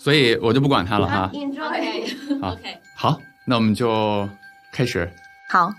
[0.00, 1.30] 所以我就不管他了哈。
[1.34, 2.50] Enjoy。
[2.94, 4.26] 好那我们就
[4.72, 5.06] 开始。
[5.50, 5.70] 好，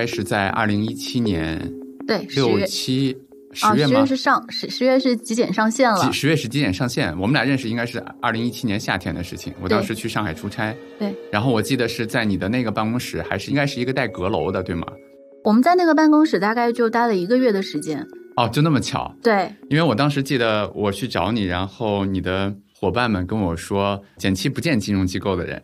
[0.00, 1.60] 该是在二零一七年
[2.06, 3.14] 对，十六月七
[3.52, 4.06] 十啊，月吗十月？
[4.06, 9.52] 是上十十月是极简上线了几，十月是极简上线，我们俩认识应该是二零一七年夏天的事情。
[9.60, 14.86] 我当时去上海出差，对，然后我记得是在你的那个办公室，还是应该是一个带阁楼的，对吗？
[15.44, 25.62] 我们在那个办公室大概就待了一个月的时间，哦，就那么巧，对，因为我当时记得我去找你，然后你的伙伴们跟我说，简七不见金融机构的人，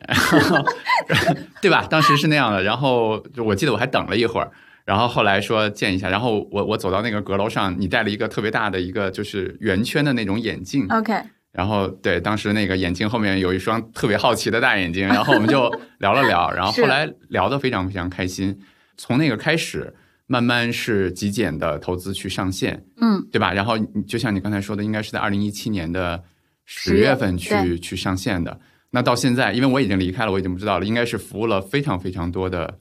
[1.62, 1.86] 对吧？
[1.89, 2.62] 当时是那样的。
[2.62, 4.53] 然后就我记得我还等了一会儿，
[4.84, 11.14] 然后后来说见一下，然后我我走到那个阁楼上，你戴了一个特别大的一个就是圆圈的那种眼镜，OK，
[11.53, 18.55] 然后对，当时那个眼镜后面有一双特别好奇的大眼睛， 然后我们就聊了聊，然后后来聊得非常非常开心。
[18.98, 19.94] 从那个开始，
[20.27, 23.55] 慢慢是极简的投资去上线，嗯，对吧？
[23.55, 26.22] 然后你就像你刚才说的，应该是在二零一七年的
[26.66, 28.60] 十月月份去去上线的。
[28.91, 32.78] 那到现在，因为我已经离开了，我已经不知道了，应该是服务了非常非常多的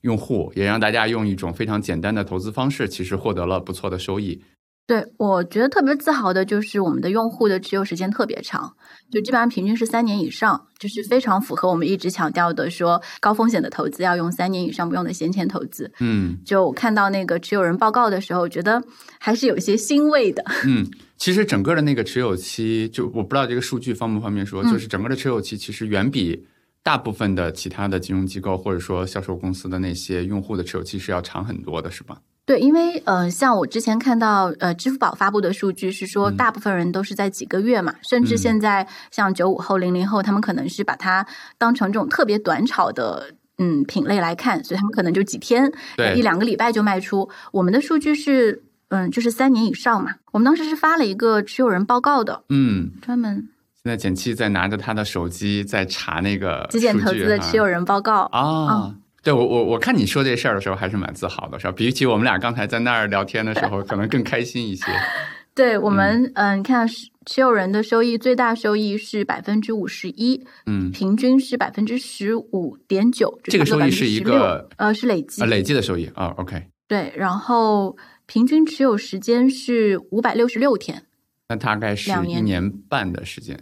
[0.00, 4.42] 用户，也让大家用一种非常简单的投资方式，其实获得了不错的收益。
[4.86, 8.72] 对，我觉得特别自豪的就是我们的用户的持有时间特别长，
[9.10, 15.90] 就基本上平均是三年以上，就是非常符合我们一直强调的说高风险的投资要用三年以上不用的闲钱投资。
[15.98, 18.80] 嗯就我看到那个持有人报告的时候，觉得
[19.18, 20.44] 还是有些欣慰的。
[20.64, 26.46] 嗯，其实整个的那个持有期，就我不知道这个数据方不方便说，嗯就是整个的持有期其实远比
[26.84, 32.20] 大部分的其他的金融机构或者说销售公司的那些用户的持有期是要长很多的，是吧？
[32.46, 41.26] 对，因为呃，像我之前看到呃，支付宝发布的数据是说，嗯大部分人都是在几个月嘛，甚至嗯现在像九五后、零零后，他们可能是把它
[41.58, 43.34] 当成这种特别短炒的。
[43.58, 45.72] 嗯，品类来看，所以他们可能就几天、
[46.14, 47.26] 一两个礼拜就卖出。
[47.52, 50.16] 我们的数据是，嗯，就是三年以上嘛。
[50.32, 53.48] 我们当时是发了一个持有人报告的，嗯，专门
[53.82, 58.28] 现在简七在拿着他的手机在查那个极简投资的持有人报告。
[58.30, 58.94] 啊。
[59.26, 61.72] 对我我我看你说这事儿的时候还是蛮自豪的，是吧？
[61.72, 64.84] 比起我们俩刚才在那儿聊天的时候，可能更开心一些。
[65.52, 76.32] 对我们，嗯，你看持持有人的收益最大收益是百分之五十一，嗯，平均是百分之十五点九，这个收益是一个呃是累计呃，累计的收益啊。
[76.36, 81.02] OK，对，然后平均持有时间是五百六十六天，
[81.48, 83.58] 那大概是一两年年半的时间，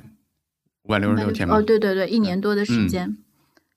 [0.83, 1.63] 五百六十六天吧哦，。
[1.63, 3.17] 对对对，一年多的时嗯间。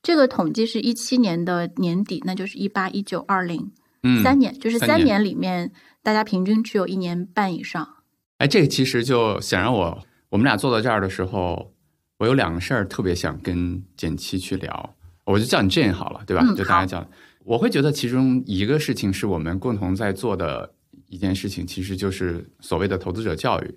[0.02, 3.72] 这个统计是一七年的年底，那就是一八、一九、二零
[4.04, 5.72] 嗯，三年，就是三年三年里面
[6.02, 7.96] 大家平均持有一年半以上。
[8.38, 10.00] 哎，这个其实就想让我
[10.30, 11.74] 我们俩坐到这儿的时候，
[12.20, 16.46] 我有两个事儿特别想跟简七去聊，我就叫你 Jane 好了，对吧？
[16.48, 17.10] 嗯就大家叫，
[17.44, 20.74] 我会觉得其中一个事情是我们共同在做的
[21.08, 23.76] 一件事情，其实就是所谓的投资者教育。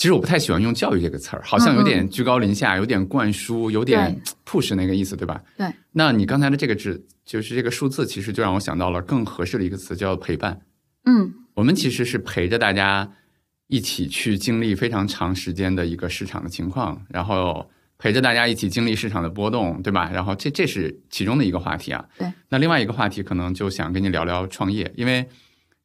[0.00, 5.38] 其实我不太喜欢用“教育”这个词儿，好像有点居高临下，有点灌输，有点 push 那个意思，对吧？
[5.58, 5.70] 对。
[5.92, 10.58] 那你刚才的这个指，就是这个数字，其实就让我想到了更合适的一个词，叫陪伴。
[11.04, 13.12] 嗯，我们其实是陪着大家
[13.66, 17.68] 一起去经历非常长时间的一个市场的情况，然后
[17.98, 20.10] 陪着大家一起经历市场的波动，对吧？
[20.10, 22.02] 然后这这是其中的一个话题啊。
[22.16, 22.26] 对。
[22.48, 25.28] 那另外一个话题可能就想跟你聊聊创业，因为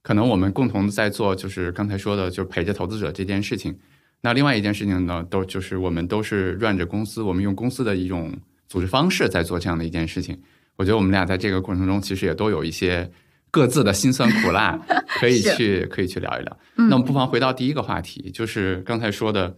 [0.01, 3.77] 可能我们共同在做就是刚才说的，就是陪着投资者这件事情。
[4.21, 8.33] 那另外一件事情呢，都就是我们都是 run 着公司，我们用公司的一种
[8.67, 10.39] 组织方式在做这样的一件事情。
[10.77, 13.09] 我觉得我们俩在这个过程中，其实也都有一些
[13.51, 14.77] 各自的辛酸苦辣，
[15.19, 16.57] 可以去可以去聊一聊。
[16.77, 19.55] 嗯那我们不妨回到第一个话题，就是刚才说的，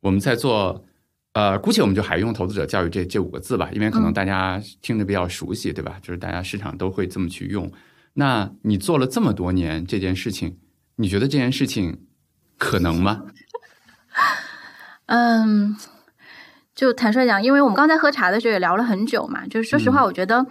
[0.00, 0.84] 我们在做，
[1.32, 5.98] 呃，姑且我们就还用投资者教育这这五个字吧，因为可能嗯大家听着比较熟悉，对吧？
[6.02, 7.70] 就是大家市场都会这么去用。
[8.12, 10.58] 那你做了这么多年这件事情，
[10.96, 12.00] 你觉得这件事情
[12.58, 13.22] 可能吗？
[15.08, 15.76] 嗯，
[16.74, 20.04] 就坦率讲，因为我们刚才喝茶的时候也聊了很久嘛，就是说实话，嗯。
[20.04, 20.46] 我觉得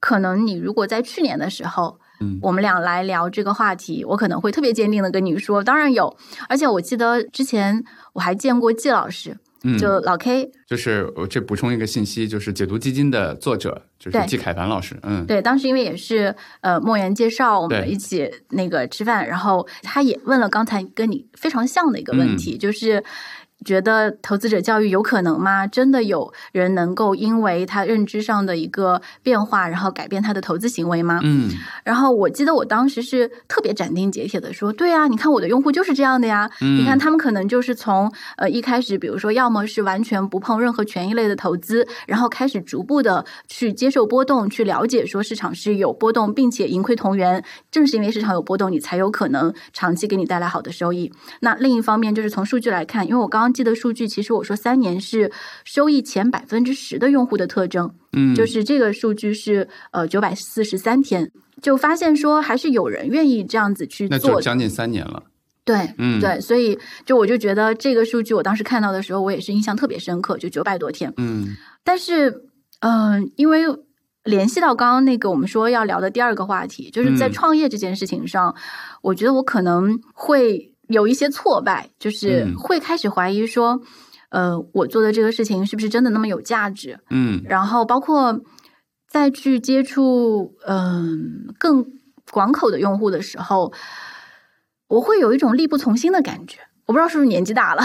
[0.00, 2.38] 可能你如果在去年的时候，嗯。
[2.42, 6.14] 我们俩来聊这个话题，我可能会特别坚定的跟你说，当然有，
[6.48, 7.82] 而且我记得之前
[8.12, 22.18] 我还见过季老师，嗯，就老 K，就是我这补充一个信息，就是解读基金的作者就是季凯凡老师，嗯，对，当时因为也是呃莫言介绍，我们一起那个吃饭，然后他也问了刚才跟你非常像的一个嗯。
[22.18, 23.02] 问题，就是。
[23.64, 25.66] 觉得投资者教育有可能吗？
[25.66, 31.20] 真的有人能够因为他认知上的一个变化，然后改变他的投资行为吗？
[31.22, 31.50] 嗯
[31.84, 47.42] 然后我记得我当时是特别斩钉截铁的说，对啊，你看我的用户就是这样的呀，嗯你看他们可能就是从呃一开始，比如说要么是完全不碰任何权益类的投资，然后开始逐步的去接受波动，去了解说市场是有波动，并且盈亏同源。
[47.70, 51.12] 正是因为市场有波动，你才有可能长期给你带来好的收益。
[51.40, 55.30] 那另一方面就是从数据来看，因为我刚刚记的数据，其实我说三年是
[55.64, 65.22] 收益前百分之十的用户的特征，嗯，就是这个数据是呃九百四十三天，就发现说还是有人愿意这样子去做将近三年了，
[65.64, 66.20] 对，嗯。
[66.20, 71.12] 对，所以就我就觉得这个数据，我当时看到的时候，我也是印象特别深刻，就九百多天。
[71.16, 71.56] 嗯。
[71.84, 72.44] 但是，
[72.80, 73.62] 嗯、因为
[74.24, 77.32] 联系到刚刚那个我们说要聊的第二个话题，就是在嗯。
[77.32, 78.54] 创业这件事情上，
[79.02, 82.56] 我觉得我可能会有一些挫败，就是嗯。
[82.56, 83.80] 会开始怀疑说，
[84.30, 86.98] 呃，我做的这个事情是不是真的那么有价值？
[87.10, 87.42] 嗯。
[87.44, 88.40] 然后包括
[89.08, 91.84] 再去接触嗯、更
[92.30, 93.72] 广口的用户的时候，
[94.88, 96.58] 我会有一种力不从心的感觉。
[96.86, 97.82] 我不知道是不是年纪大了，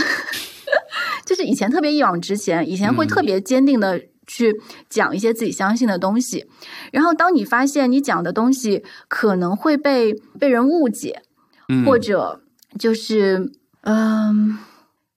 [1.25, 3.07] 就是以前特别一往直前，以前会嗯。
[3.07, 4.53] 特别坚定的去
[4.89, 6.45] 讲一些自己相信的东西，
[6.91, 11.21] 然后当你发现你讲的东西可能会被被人误解，
[11.69, 12.41] 嗯，或者
[12.77, 13.51] 就是
[13.81, 14.57] 嗯，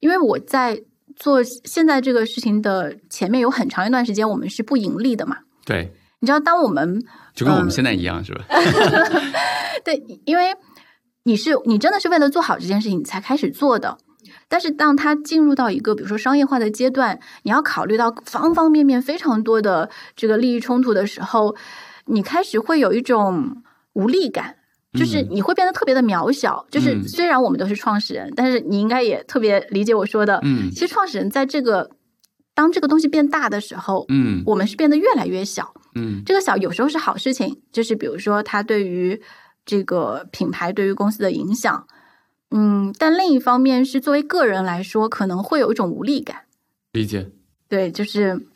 [0.01, 0.83] 因为我在
[1.17, 5.39] 做现在这个事情的前面有很长一段时间，我们是不盈利的嘛。
[5.65, 7.03] 对，你知道，当我们
[7.35, 8.45] 就跟我们嗯现在一样，是吧？
[9.85, 10.55] 对，因为
[11.25, 13.99] 你是你真的是为了做好这件事情你才开始做的。
[14.49, 21.55] 但是当它进入到一个比如说商业化的阶段，你要考虑到方方面面非常多的这个利益冲突的时候，
[22.07, 23.62] 你开始会有一种
[23.93, 24.57] 无力感。
[24.99, 30.41] 就是嗯你会变得特别的渺小，就是嗯虽然我们都是创始人，但是你应该也特别理解我说的。
[30.43, 31.91] 嗯其实创始人在这个
[32.55, 35.73] 当这个东西变大的时候，嗯我们是变得越来越小。
[35.95, 39.21] 嗯这个小有时候是好事情，就是比如说它对于
[39.65, 41.87] 这个品牌对于公司的影响，
[42.51, 46.47] 嗯，但另一方面是作为个人来说，可能会有一种无力感。
[46.93, 47.31] 理解，
[47.69, 48.47] 对，就是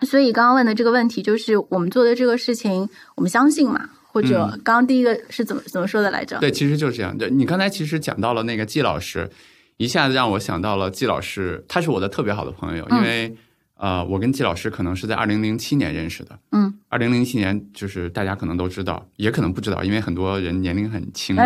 [0.00, 3.90] 所以刚刚问的这个问题，就是我们做的这个事情，我们相信嘛？
[4.16, 6.38] 或者嗯刚刚第一个是怎么怎么说的来着？
[6.38, 7.16] 对，其实就是这样。
[7.18, 9.28] 对你刚才其实讲到了那个季老师，
[9.76, 13.36] 一下子让我想到了季老师，他是我的特别好的朋友，因嗯为、
[13.74, 16.38] 呃，我跟季老师可能是在二零零七年认识的。
[16.52, 21.36] 嗯，二零零七年就是大家可能都知道，也可能不知道，因为很多人年龄很轻。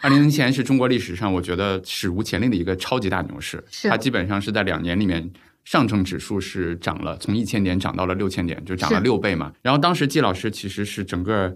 [0.00, 5.30] 二零零七年是中国历史上我觉得史无前例的一个超级大牛市，是它基本上是在两年里面。
[5.66, 9.52] 上证指数是涨了，从一千点涨到了六千点，就涨了是六倍嘛。
[9.62, 11.52] 然后当时季老师其实是整个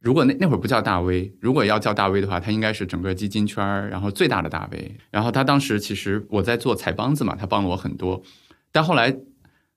[0.00, 4.96] 如果那那会儿不叫大 V，如果要叫大 V 的话，他应该是整个基金圈儿然后最大的大 V。
[5.10, 8.22] 然后他当时其实我在做财帮子嘛，他帮了我很多。
[8.70, 9.16] 但后来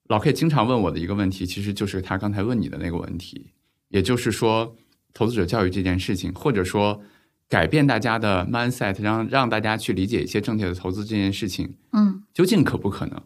[0.07, 3.51] 老 K 经常问我的一个问题，其实就是他刚才问你的那个问题，
[3.87, 4.75] 也就是说
[5.13, 7.01] 投资者教育这件事情，或者说
[7.47, 13.21] 改变大家的 mindset，让让大家去理解一些正确的投资这件事情，嗯究竟可不可能？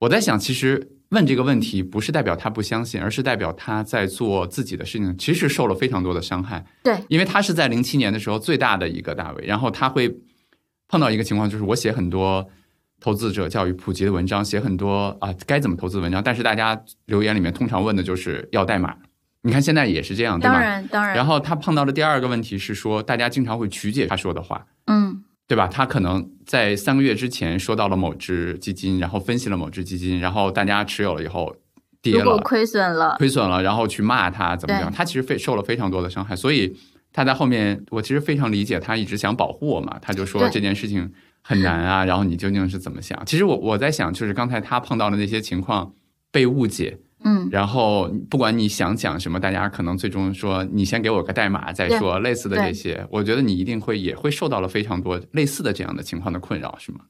[0.00, 6.64] 我在想，其实问这个问题不是代表他不相信，而是代表他在做自己的事情，其实受了非常多的伤害。
[6.82, 10.14] 对，因为他是在零七年的时候最大的一个大 V，然后他会
[10.86, 12.46] 碰到一个情况，就是我写很多
[13.00, 18.94] 投资者教育普及的文章，写很多啊该怎么投资的文章，但是大家留言里面通常问的就是要代码。
[19.42, 20.60] 你看现在也是这样，对当吧？
[20.60, 24.66] 然当然，然后他碰到的第二个问题是说，大家经常会曲解他说的话。
[24.86, 25.66] 嗯对吧？
[25.66, 31.56] 他可能在三个月之前说到了某只基金，然后分析了某只基金，然后大家持有了以后
[32.02, 34.92] 跌了，亏损了，亏损了，然后去骂他怎么样？
[34.92, 36.76] 他其实非受了非常多的伤害，所以
[37.12, 41.10] 他在后面，我其实非常理解他一直想保护我嘛，他就说这件事情
[41.42, 43.18] 很难啊，然后你究竟是怎么想？
[43.24, 45.94] 其实我我在想，就是刚才他碰到的那些情况
[46.30, 57.00] 被误解，嗯然后不管你想讲什么，大家可能最终说你先给我个代码再说，类似的这些，我觉得你一定会也会受到了非常多类似的这样的情况的困扰，是吗？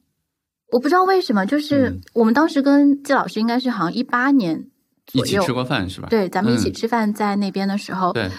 [0.71, 4.67] 我不知道为什么，就是嗯我们当时跟季老师应该是好像一八年
[5.05, 6.07] 左右一起吃过饭是吧？
[6.09, 8.29] 对，咱们一起嗯吃饭在那边的时候，对，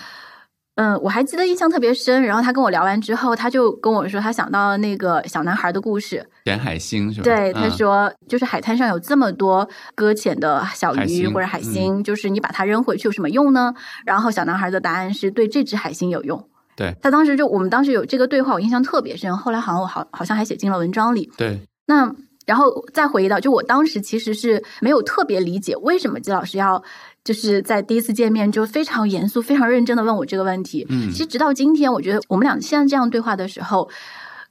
[0.80, 2.22] 嗯，我还记得印象特别深。
[2.22, 6.26] 然后他跟我聊完之后，他就跟我说，他想到了那个小男孩的故事。
[6.46, 7.24] 捡海星是吧？
[7.24, 13.74] 对，他说，就是海滩上有这么多搁浅的小鱼或者海星，嗯就是你把它扔回去有什么用呢？
[14.06, 16.42] 然后小男孩的答案是对这只海星有用。
[16.76, 19.36] 对他当时就我们当时有这个对话，我印象特别深。
[19.36, 21.30] 后来好像我好好像还写进了文章里。
[21.36, 22.10] 对，那
[22.46, 26.82] 然后再回忆到，就我当时其实是没有特别理解为什么季老师要
[27.22, 30.86] 就是在第一次见面就非常严肃、非常认真的问我这个问题。
[30.88, 33.90] 嗯其实直到今天，我觉得我们俩现在这样对话的时候，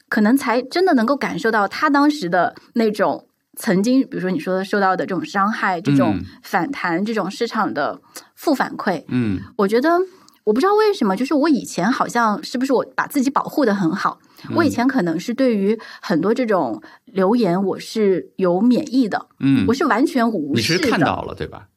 [0.08, 8.00] 可能才真的能够感受到他当时的那种曾经，比如说你说的受到的这种伤害、这种嗯反弹、这种市场的
[8.36, 9.04] 负反馈。
[9.08, 10.00] 嗯我觉得
[10.46, 14.20] 我不知道为什么，就是我以前好像是不是我把自己保护的很好，
[14.56, 20.84] 我以前可能是对于很多这种留言我是有免疫的，嗯，我是完全无视的。
[20.84, 21.68] 是看到了对吧？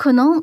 [0.00, 0.42] 可能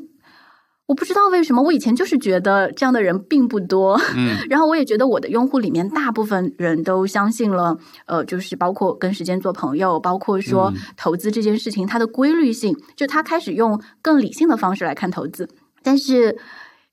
[0.86, 4.00] 我不知道为什么，我以前就是觉得这样的人并不多。
[4.16, 15.50] 嗯 然后我也觉得我的用户里面大部分人都相信了，呃，就是包括跟时间做朋友，包括说嗯投资这件事情它的规律性，就他开始用更理性的方式来看投资。
[15.82, 16.38] 但是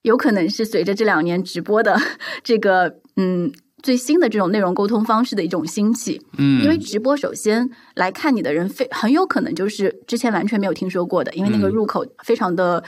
[0.00, 1.98] 有可能是随着这两年直播的
[2.42, 3.52] 这个嗯
[3.84, 11.70] 最新的这种内容沟通方式的一种兴起，嗯，因为直播首先来看你的人非很有可能就是之前完全没有听说过的，因为那个嗯。
[11.70, 12.82] 入口非常的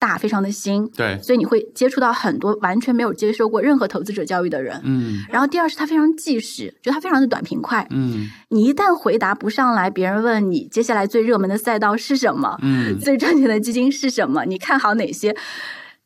[0.00, 4.80] 大，非常的新，对，所以你会接触到很多完全没有接受过任何投资者教育的人。
[4.82, 5.24] 嗯。
[5.30, 7.86] 然后第二是它非常即时，就它非常的短平快。
[7.90, 8.28] 嗯。
[8.48, 12.98] 你一旦回答不上来，别人问你接下来最热门的赛道是什么，嗯。
[12.98, 15.36] 最赚钱的基金是什么，你看好哪些，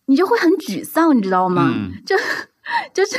[0.07, 1.73] 你就会很沮丧，你知道吗？
[1.75, 1.93] 嗯。
[2.05, 2.15] 就
[2.93, 3.17] 就是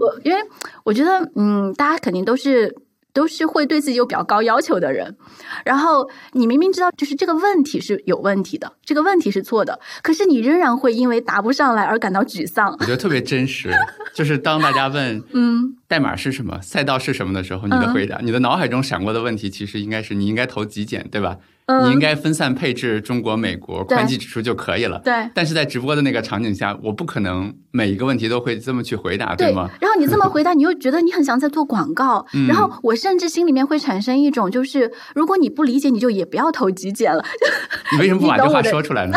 [0.00, 0.40] 我，因为
[0.84, 2.74] 我觉得，嗯，大家肯定都是
[3.12, 5.16] 都是会对自己有比较高要求的人，
[5.64, 12.76] 然后你明明知道就是这个问题是有问题的，这个问题是错的，可是你仍然会因为答不上来而感到沮丧。
[12.80, 13.72] 我觉得特别真实，
[14.14, 21.38] 就是当大家问 嗯，代码是什么、赛道是什么的时候，你的嗯回答，你的脑海中闪过的问题，其实应该是你应该投极简，对吧？
[21.66, 25.00] 嗯你应该分散配置中国、美国对宽基指数就可以了。
[25.02, 25.14] 对。
[25.34, 37.24] 但是在直播的那个场景下，我不可能每一个问题都会这么去回答，对吗？，然后你这么回答， 你又觉得你很像在做广告，嗯然后我甚至心里面会产生一种，就是如果你不理解，你就也不要投极简了。
[37.92, 39.16] 你为什么不把这话说出来呢？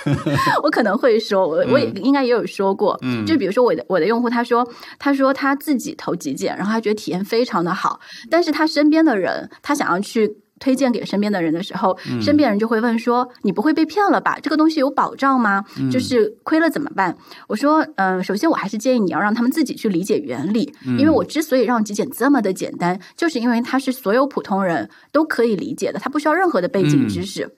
[0.62, 4.66] 我可能会说，我我也应该也有说过，嗯就比如说我的我的用户，他说
[4.98, 7.98] 他说他自己投极简，然后他觉得体验非常的好，
[8.30, 10.36] 但是他身边的人，他想要去。
[10.58, 14.38] 推荐给身边的人的时候，嗯身边人就会问说：“你不会被骗了吧？
[14.42, 15.64] 这个东西有保障吗？
[15.78, 17.16] 嗯就是亏了怎么办？”
[17.48, 27.50] 我说：“嗯、首先我还是建议你要让他们自己去理解原理，嗯因为我之所以让极简这么的简单，就是因为它是所有普通人都可以理解的，它不需要任何的背景嗯知识。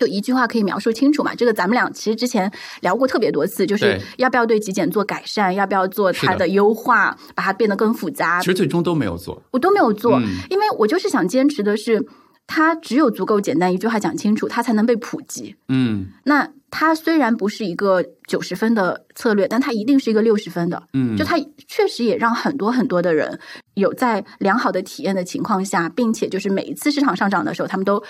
[0.00, 1.34] 就一句话可以描述清楚嘛？
[1.34, 9.42] 这个咱们俩其实之前聊过特别多次，就是要不要对极简做改善，要不要做它的优化，把它变得更复杂其，实最终都没有做。
[9.50, 12.02] 我都没有做，嗯因为我就是想坚持的是，
[12.46, 15.54] 它只有足够简单，一句话讲清楚，它才能被普及。
[15.68, 20.82] 嗯那它虽然不是一个九十分的策略，但它一定是一个六十分的。
[20.92, 23.38] 嗯，就它确实也让很多很多的人
[23.74, 28.00] 有在良好的体验的情况下，并且就是每一次市场上涨的时候，他们都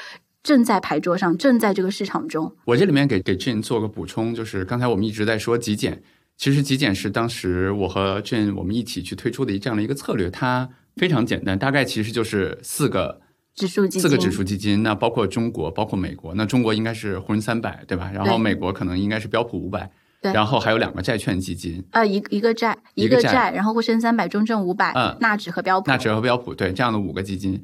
[0.42, 2.54] 正在牌桌上，正在这个市场中。
[2.64, 6.02] 我这里面给给 Jane 做个补充，就是刚才我们一直在说极简，
[6.36, 13.20] 其实极简是当时我和 Jane 我们一起去推出的这样的一个策略，它非常简单，大概其实就是四个
[13.54, 18.10] 指数基金，四个指数基金，那包括中国，包括美国，那中国应该是沪深三百，对吧？
[18.14, 19.90] 然后美国可能应该是标普五百，
[20.22, 25.90] 对然后还有两个债券基金，呃，一一个债，一个债个债，然后沪深三百、中证五百、嗯纳指和标普。
[25.90, 27.62] 纳指和标普，对这样的五个基金。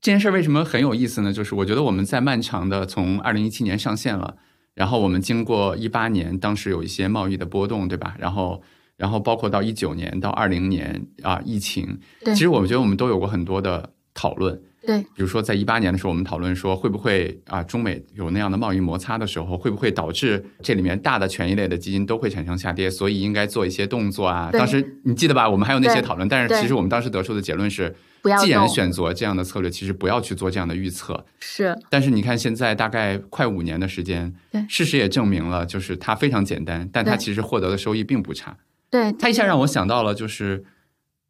[0.00, 1.32] 这件事儿为什么很有意思呢？
[1.32, 4.36] 就是我觉得我们在漫长的从二零一七年上线了，
[4.74, 8.16] 然后我们经过一八年，当时有一些贸易的波动，对吧？
[8.18, 8.62] 然后，
[8.96, 14.60] 然后包括到一九年到二零年啊，疫情，对其实我觉得我们都有过很多的讨论。
[14.82, 22.88] 对比如说，在一八年的时候，我们讨论说，会不会啊，中美有那样的贸易摩擦的时候，会不会导致这里面大的权益类的基金都会产生下跌？
[22.88, 24.48] 所以应该做一些动作啊。
[24.50, 25.46] 当时你记得吧？
[25.46, 31.24] 我们还有那些讨论，但是其实我们当时得出的结论是，不要既然选择这样的策略，其实不要去做这样的预测。
[31.40, 38.56] 是但是你看，现在大概快五年的时间对，事实也证明了，就是它非常简单，但它其实获得的收益并不差。
[38.90, 40.64] 对它一下让我想到了，就是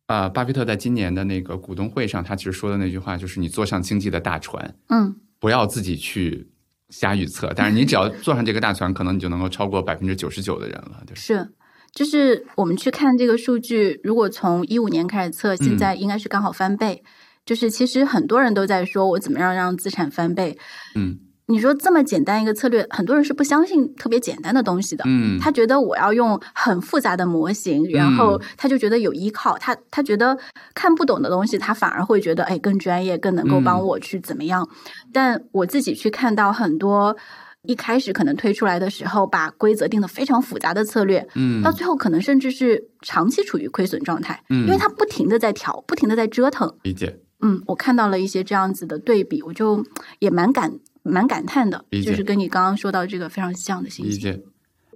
[0.07, 6.49] 啊、巴菲特在今年的那个股东会上，他其实说的那句话，就是你坐上经济的大船，嗯不要自己去
[6.89, 11.21] 瞎预测，但是你只要坐上这个大船，可能你就能够超过百分之九十九的人了，对吧？
[11.21, 11.49] 是。
[11.93, 17.03] 就是我们去看这个数据，如果从一五年开始测，现在应该是刚好翻倍。
[17.47, 20.57] 就是其实很多人都在说我怎么样让资产翻倍，
[20.95, 25.03] 嗯你说这么简单一个策略，很多人是不相信特别简单的东西的。
[25.09, 30.39] 嗯，他觉得我要用很复杂的模型，然后嗯他就觉得有依靠，他他觉得
[30.75, 34.69] 看不懂的东西，他反而会觉得哎更专业，更能够帮嗯我去怎么样。
[35.13, 37.17] 但我自己去看到很多
[37.63, 46.75] 一开始可能推出来的时候，把规则定的非常复杂的策略，嗯到最后可能甚至是长期处于亏损状态，嗯因为它不停的在调，不停的在折腾。
[46.83, 47.21] 理解。
[47.43, 49.85] 嗯，我看到了一些这样子的对比，我就
[50.19, 54.13] 也蛮感蛮感叹的，就是跟你刚刚说到这个非常像的信息。
[54.13, 54.43] 理解。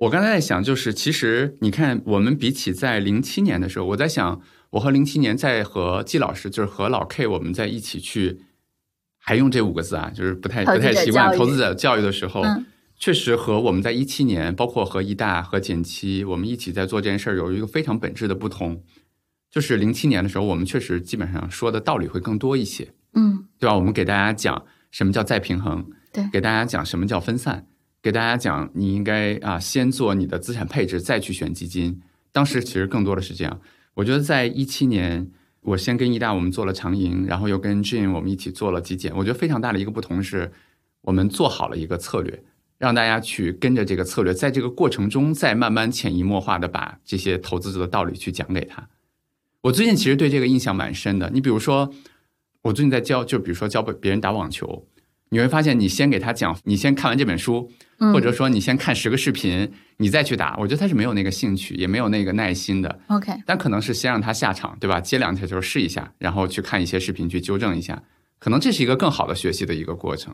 [0.01, 4.41] 我刚才在想，就是其实你看，我们比起在零七年的时候，我在想，
[4.71, 8.41] 我和零七年在和季老师，就是和老 K，我们在一起去，
[9.25, 12.67] 还用这五个字啊，就是不太不太习惯投资者教育的时候，嗯
[12.97, 18.83] 确实和我们在一七年，包括和一大和简七，我们一起在做这件事儿，有一个非常本质的不同。
[19.51, 22.95] 就是零七年的时候，我们确实基本上说的道理会更多一些。
[23.15, 23.75] 嗯，对吧？
[23.75, 27.67] 我们给大家讲什么叫再平衡，对给大家讲什么叫分散，
[28.01, 32.01] 给大家讲你应该啊先做你的资产配置，再去选基金。
[32.33, 33.61] 当时其实更多的是这样。
[33.95, 35.29] 我觉得在一七年，
[35.65, 39.17] 我先跟易大我们做了长盈，然后又跟 Jane 我们一起做了极简。
[39.17, 40.53] 我觉得非常大的一个不同是，
[41.01, 42.43] 我们做好了一个策略，
[42.77, 48.87] 让大家去跟着这个策略，在这个过程中再慢慢潜移默化的把这些投资者的道理去讲给他。
[49.63, 51.31] 我最近其实对这个印象蛮深的。
[51.31, 51.91] 你比如说，
[52.61, 54.87] 我最近在教，就比如说教别人打网球，
[55.35, 63.01] 你会发现，你先给他讲，你先看完这本书，嗯或者说你先看十个视频，你再去打，我觉得他是没有那个兴趣，也没有那个耐心的。
[63.09, 65.01] OK，但可能是先让他下场，对吧？
[65.01, 68.01] 接两条球试一下，然后去看一些视频去纠正一下，
[68.39, 70.33] 可能这是一个更好的学习的一个过程。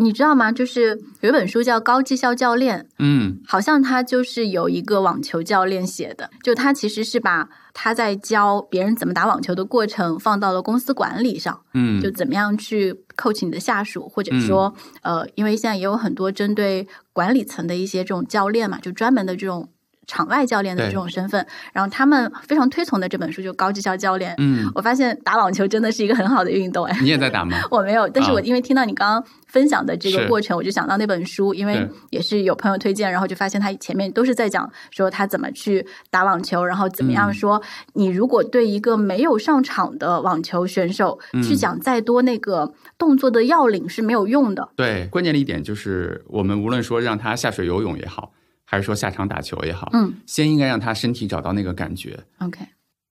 [0.00, 0.52] 你知道吗？
[0.52, 12.00] 就是有一本书叫《高绩效教练》，嗯好像他就是有一个网球教练写的，就他其实是把他在教别人怎么打网球的过程放到了公司管理上，嗯。
[12.00, 19.68] 就怎么样去 coach 你的下属，或者说，呃，因为现在也有很多针对管理层的一些这种教练嘛，就专门的这种
[20.08, 24.32] 场外教练的这种身份，然后他们非常推崇的这本书就《高绩效教练》。
[24.38, 27.58] 嗯，我发现打网球真的是一个很好的运动，哎，你也在打吗？
[27.70, 44.66] 我没有，但是我啊因为听到你刚刚分享的这个过程，我就想到那本书，因为也是有朋友推荐，然后就发现他前面都是在讲说他怎么去打网球，然后怎么样嗯说，你如果对一个没有上场的网球选手嗯去讲再多那个动作的要领是没有用的。
[44.74, 48.32] 对，关键的一点就是，我们无论说让他下水游泳也好，
[48.70, 52.22] 还是说下场打球也好，嗯先应该让他身体找到那个感觉。
[52.40, 52.60] ，OK，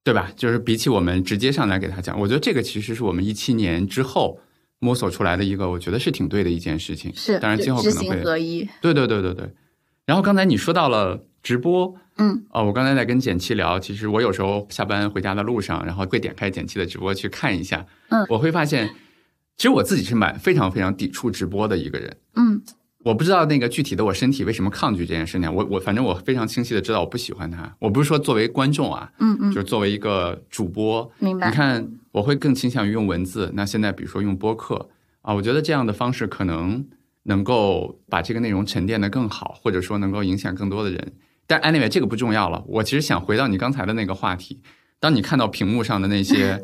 [0.03, 0.31] 对吧？
[0.35, 4.39] 就是比起我们直接上来给他讲，我觉得这个其实是我们一七年之后
[4.77, 7.11] 摸索出来的一个，我觉得是挺对的一件事情。
[7.15, 8.69] 是，当然今后可能会，合一。
[8.79, 9.51] 对对对对对。
[10.05, 18.87] 然后刚才你说到了直播，嗯哦，我刚才在跟简七聊，其实我有时候下班回家的路上，然后会点开简七的直播去看一下，嗯我会发现，
[19.57, 22.15] 其实我自己是蛮非常非常抵触直播的一个人。
[22.35, 22.61] 嗯
[23.07, 27.73] 我不知道那个具体的我身体为什么抗拒这件事情，我我反正我非常清晰的知道我不喜欢它。
[27.79, 33.49] 我不是说作为观众啊，嗯嗯，就是作为一个主播，明白你看，我会更倾向于用文字。
[33.53, 34.89] 那现在比如说用播客
[35.21, 36.85] 啊，我觉得这样的方式可能
[37.23, 41.13] 能够把这个内容沉淀的更好，或者说能够影响更多的人。
[41.47, 42.61] 但 anyway，这个不重要了。
[42.67, 44.61] 我其实想回到你刚才的那个话题，
[44.99, 46.61] 当你看到屏幕上的那些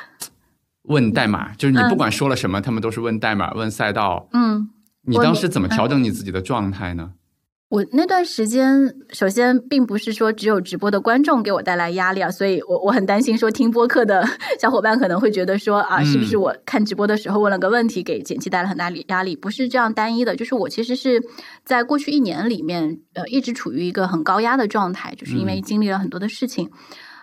[0.84, 4.28] 问代码，就是你不管说了什么，他们都是问代码、问赛道。
[4.34, 4.68] 嗯。
[5.06, 7.12] 你当时怎么调整你自己的状态呢？
[7.68, 14.24] 我那段时间，首先并不是说只有直播的观众给我带来压力啊，所以我我很担心说听播客的
[14.60, 19.34] 小伙伴可能会觉得说啊，嗯是不是我看直播的时候问了个问题，给剪辑带来很大力压力？
[19.34, 21.20] 不是这样单一的，就是我其实是
[21.64, 26.70] 在过去一年里面，呃，一直处于一个很高压的状态，就是因为嗯经历了很多的事情。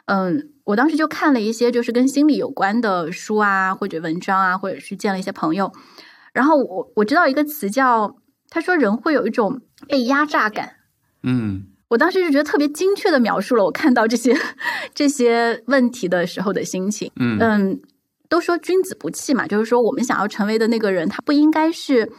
[0.08, 5.72] 嗯，我当时就看了一些就是跟心理有关的书啊，或者文章啊，或者是见了一些朋友，
[6.34, 8.16] 然后我我知道一个词叫，
[8.50, 10.78] 他说人会有一种被压榨感。
[11.22, 14.36] 嗯我当时就觉得特别精确的描述了我看到这些
[14.96, 17.12] 这些问题的时候的心情。
[17.18, 17.82] 嗯嗯，
[18.28, 22.12] 都说君子不器嘛，就是说我们想要成为的那个人，他不应该是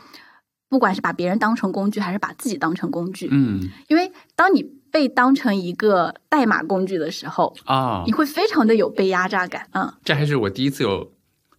[0.68, 3.28] 不管是把别人当成工具，还是把自己当成工具。
[3.32, 9.66] 嗯因为当你被当成一个代码工具的时候，啊你，会非常的有被压榨感。
[9.72, 11.10] 嗯，这还是我第一次有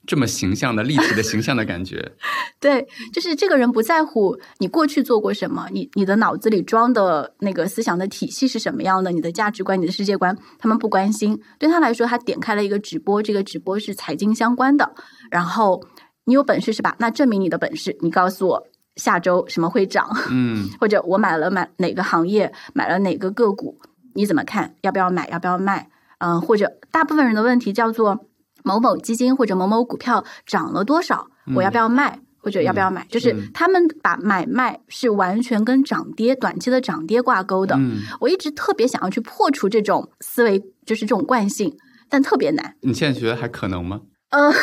[0.08, 2.14] 这么形象的立体的形象的感觉。
[2.60, 11.40] 对，就是这个人不在乎你过去做过什么，你你的脑子里装的那个思想的体系是什么样的，你的价值观、你的世界观，他们不关心。
[11.60, 14.94] 对他来说，他点开了一个直播，这个直播是财经相关的，
[15.30, 15.84] 然后
[16.26, 16.96] 你有本事是吧？
[17.00, 23.80] 那证明你的本事，你告诉我下周什么会涨，嗯 或者我买了买哪个行业，买了哪个个股，
[24.14, 24.76] 你怎么看？
[24.82, 25.28] 要不要买？
[25.30, 25.90] 要不要卖？
[26.20, 28.26] 嗯，或者大部分人的问题叫做
[28.66, 32.20] 某某基金或者某某股票涨了多少，我要不要卖？
[32.40, 37.76] 或者要不要买，就是嗯他们把买卖是完全跟涨跌、短期的涨跌挂钩的。
[37.76, 41.76] 嗯，我一直特别想要去破除这种思维，就是这种惯性，
[42.08, 42.76] 但特别难。
[42.82, 44.02] 你现在觉得还可能吗？
[44.30, 44.54] 嗯、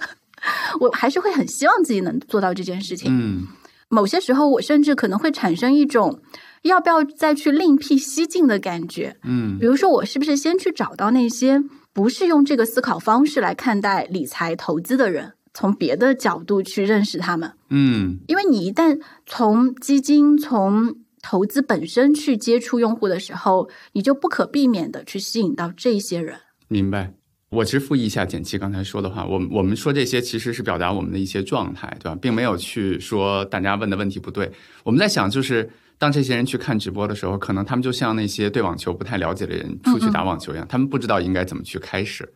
[0.80, 3.10] 我还是会很希望自己能做到这件事情。
[3.10, 3.46] 嗯
[3.88, 6.20] 某些时候，我甚至可能会产生一种
[6.64, 9.16] 要不要再去另辟蹊径的感觉。
[9.22, 11.62] 嗯比如说，我是不是先去找到那些
[11.92, 17.52] 不是用这个思考方式来看待理财投资的人，从别的角度去认识他们？
[17.70, 26.38] 嗯因为你一旦从基金、从投资本身去接触用户的时候，你就不可避免的去吸引到这些人。
[26.68, 27.12] 明白。
[27.50, 32.18] 我其实复议一下简七刚才说的话，我们我们说这些其实是表达我们的一些状态，对吧？
[32.18, 34.50] 并没有去说大家问的问题不对。
[34.82, 35.68] 我们在想，就是
[36.02, 42.28] 当这些人去看直播的时候，可能他们就像那些对网球不太了解的人出去打网球一样，他们不知道应该怎么去开始，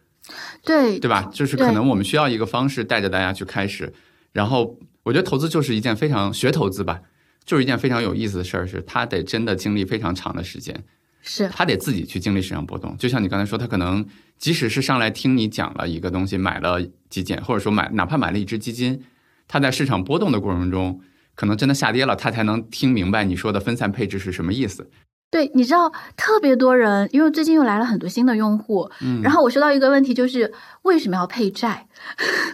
[0.62, 1.28] 对对吧？
[1.32, 3.92] 就是可能我们需要一个方式带着大家去开始。
[4.30, 7.00] 然后，我觉得投资就是一件非常学投资吧，
[7.44, 10.84] 就是一件非常有意思的事儿，是他得真的经历非常长的时间。
[11.22, 12.96] 是，他得自己去经历市场波动。
[12.96, 14.06] 就像你刚才说，他可能
[14.38, 19.02] 即使是上来听你讲了一个东西，买了几件，或者说买哪怕买了一只基金，
[19.48, 21.00] 他在市场波动的过程中，
[21.36, 24.90] 可能真的下跌了，他才能听明白你说的分散配置是什么意思。
[25.28, 31.88] 对，你知道特别多人，因为最近又来了很多新的用户，嗯然后我收到一个问题，就是为什么要配债？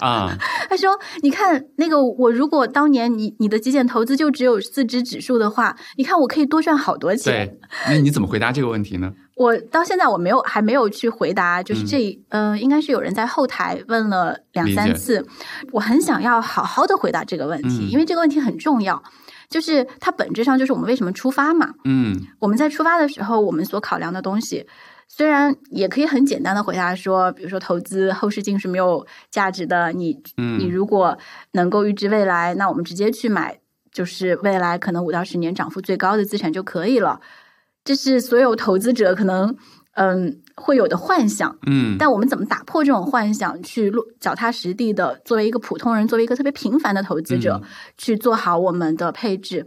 [0.00, 0.36] 啊，
[0.70, 7.46] 他说：“你看那个，我如果当年你你的极简投资就只有四只指数的话，你看我可以多赚好多钱。
[7.46, 9.12] 对，那你怎么回答这个问题呢？
[9.42, 15.26] 我到现在我没有还没有去回答，就是嗯这呃，应该是有人在后台问了两三次，
[15.72, 19.02] 我很想要好好的回答这个问题，嗯因为这个问题很重要。
[19.50, 21.74] 就是它本质上就是我们为什么出发嘛？
[21.84, 24.66] 嗯我们在出发的时候，我们所考量的东西，
[25.08, 31.18] 虽然也可以很简单的回答说，比如说投资后视镜是没有价值的，你你嗯如果
[31.50, 33.58] 能够预知未来，那我们直接去买，
[33.92, 37.20] 就是未来可能五到十年涨幅最高的资产就可以了。
[37.84, 39.56] 这是所有投资者可能
[39.94, 47.68] 嗯会有的幻想，嗯，但我们怎么打破这种幻想，去落脚踏实地的，作为一个普通人，作为一个特别平凡的投资者，嗯
[47.98, 49.66] 去做好我们的配置。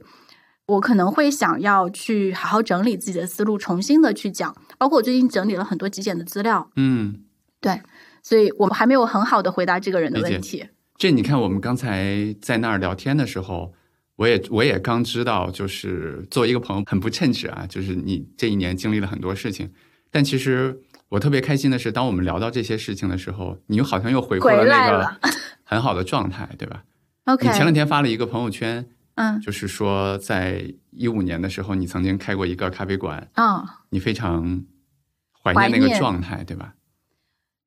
[0.68, 4.56] 我可能会想要去好好整理自己的思路，重新的去讲。
[4.80, 7.22] 包括我最近整理了很多极简的资料，嗯，
[7.62, 7.80] 对，
[8.24, 10.66] 所以我们还没有很好的回答这个人的问题。
[10.98, 13.74] 这你看，我们刚才在那儿聊天的时候，
[14.16, 19.72] 我也我也刚知道，就是作为一个朋友很不称职啊，就是你这一年经历了很多事情，
[20.10, 25.20] 但其实我特别开心的是，当我们聊到这些事情的时候，你又好像又回复了那个
[25.64, 26.84] 很好的状态，对吧
[27.26, 29.40] ？OK，你前两天发了一个朋友圈，嗯。
[29.42, 34.64] 就是说在一五年的时候，你曾经开过一个咖啡馆，啊、你非常
[35.44, 36.74] 怀怀念那个状态，对吧？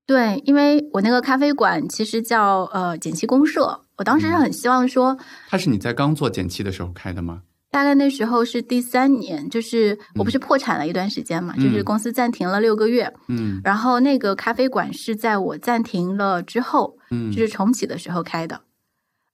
[0.09, 5.19] 对，因为我那个咖啡馆其实叫呃简七公社，我当时是很希望说，
[5.51, 7.43] 它是你在刚做减七的时候开的吗？
[7.71, 11.63] 大概那时候是第三年，就是我不嗯是破产了一段时间嘛，嗯。
[11.63, 13.61] 就是公司暂停了六个月，嗯。
[13.63, 18.63] 然后那个咖啡馆是在我暂停了之后，嗯，就是重启的时候开的。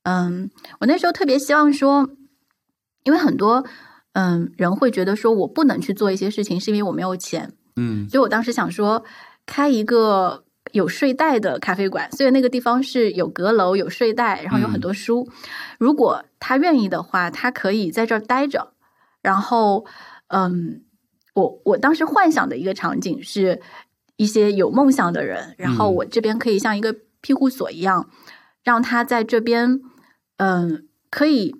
[0.02, 2.10] 嗯，我那时候特别希望说，
[3.04, 3.64] 因为很多
[4.14, 8.08] 嗯人会觉得说我不能去做一些事情，是因为我没有钱，嗯。
[8.08, 9.04] 所以我当时想说
[9.46, 10.43] 开一个
[10.74, 15.28] 有睡袋的咖啡馆，所以那个地方是有阁楼、有睡袋，然后有很多书。
[15.78, 18.72] 如果他愿意的话，他可以在这儿待着。
[19.22, 19.86] 然后，
[20.26, 20.82] 嗯，
[21.34, 23.62] 我我当时幻想的一个场景是
[24.16, 28.10] 一些有梦想的人，然后嗯我这边可以像一个庇护所一样，
[28.64, 29.80] 让他在这边，
[30.38, 31.54] 嗯，可以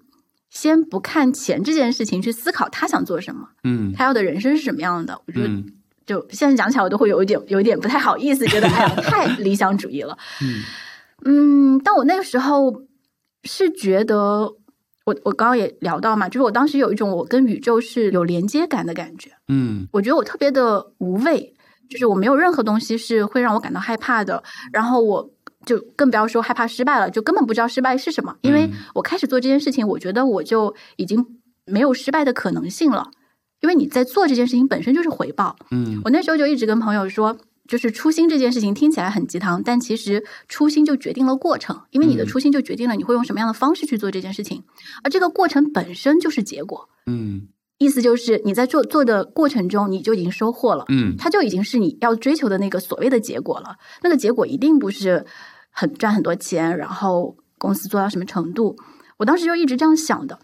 [0.51, 5.23] 先不看钱这件事情，去思考他想做什么，嗯他要的人生是什么样的。
[5.27, 5.65] 我觉得嗯
[6.07, 10.17] 就现在讲起来，我都会有一点有一点不太好意思，觉得哎呀 太理想主义了。
[10.43, 10.63] 嗯
[11.27, 12.83] 嗯，但我那个时候
[13.45, 14.53] 是觉得，
[15.07, 19.31] 我我刚刚也聊到嘛，就是我当时有一种我跟宇宙是有连接感的感觉。
[19.49, 21.55] 嗯我觉得我特别的无畏，
[21.89, 24.43] 就是我没有任何东西是会让我感到害怕的。
[24.73, 25.31] 然后我
[25.65, 28.37] 就更不要说害怕失败了，就根本不知道失败是什么。
[28.43, 31.25] 因为嗯我开始做这件事情，我觉得我就已经
[31.65, 33.11] 没有失败的可能性了。
[33.61, 37.37] 因为你在做这件事情本身就是回报，嗯我那时候就一直跟朋友说，
[37.67, 44.63] 就是初心这件事情听起来很鸡汤，但其实初心就决定了过程，因为你的嗯初心就决定了你会用什么样的方式去做这件事情，
[45.03, 46.89] 而这个过程本身就是结果。
[47.07, 53.77] 嗯意思就是你在做做的过程中，你就已经收获了，嗯它就已经是你要追求的那个所谓的结果了。
[54.03, 55.27] 那个结果一定不是
[55.71, 58.77] 很赚很多钱，然后公司做到什么程度。
[59.17, 60.39] 我当时就一直这样想的，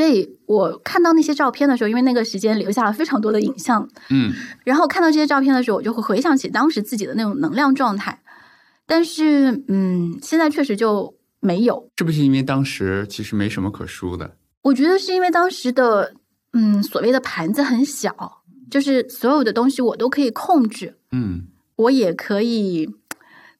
[0.00, 4.32] 所以我看到那些照片的时候，因为那个时间留下了非常多的影像，嗯
[4.64, 8.18] 然后看到这些照片的时候，我就会回想起当时自己的那种能量状态。
[8.86, 11.90] 但是，嗯，现在确实就没有。
[11.98, 14.38] 是不是因为当时其实没什么可输的？
[14.62, 16.14] 我觉得是因为当时的
[16.54, 22.88] 嗯所谓的盘子很小，就是所有的东西我都可以控制，嗯我也可以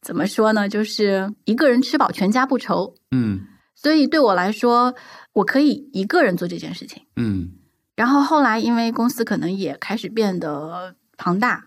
[0.00, 0.66] 怎么说呢？
[0.66, 2.94] 就是一个人吃饱全家不愁。
[3.10, 3.40] 嗯
[3.80, 4.94] 所以对我来说，
[5.32, 7.04] 我可以一个人做这件事情。
[7.16, 7.52] 嗯
[7.96, 11.64] 然后后来，因为公司可能也开始变得庞大，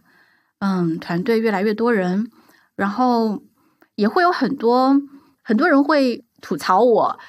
[0.60, 2.30] 嗯，团队越来越多人，
[2.76, 3.44] 然后
[3.96, 5.00] 也会有很多
[5.44, 7.20] 很多人会吐槽我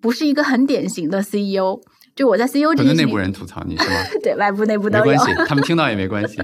[0.00, 1.80] 不是一个很典型的 CEO。
[2.14, 3.96] 就我在 CEO 这件事情可能内部人吐槽你是吗？
[4.22, 6.40] 对外部内部都有没关，系， 他们听到也没关系。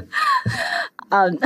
[1.10, 1.38] 嗯，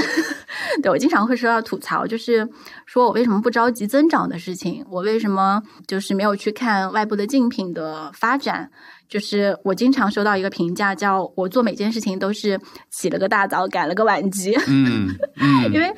[0.82, 2.48] 对我经常会收到吐槽，就是
[2.86, 8.70] 说我为什么不着急增长的事情，我为什么就是没有去看外部的竞品的发展。
[9.06, 12.58] 就是我经常收到一个评价，叫我做每件事情都是
[12.90, 14.56] 起了个大早，赶了个晚集。
[14.66, 15.08] 嗯
[15.40, 15.94] 嗯因为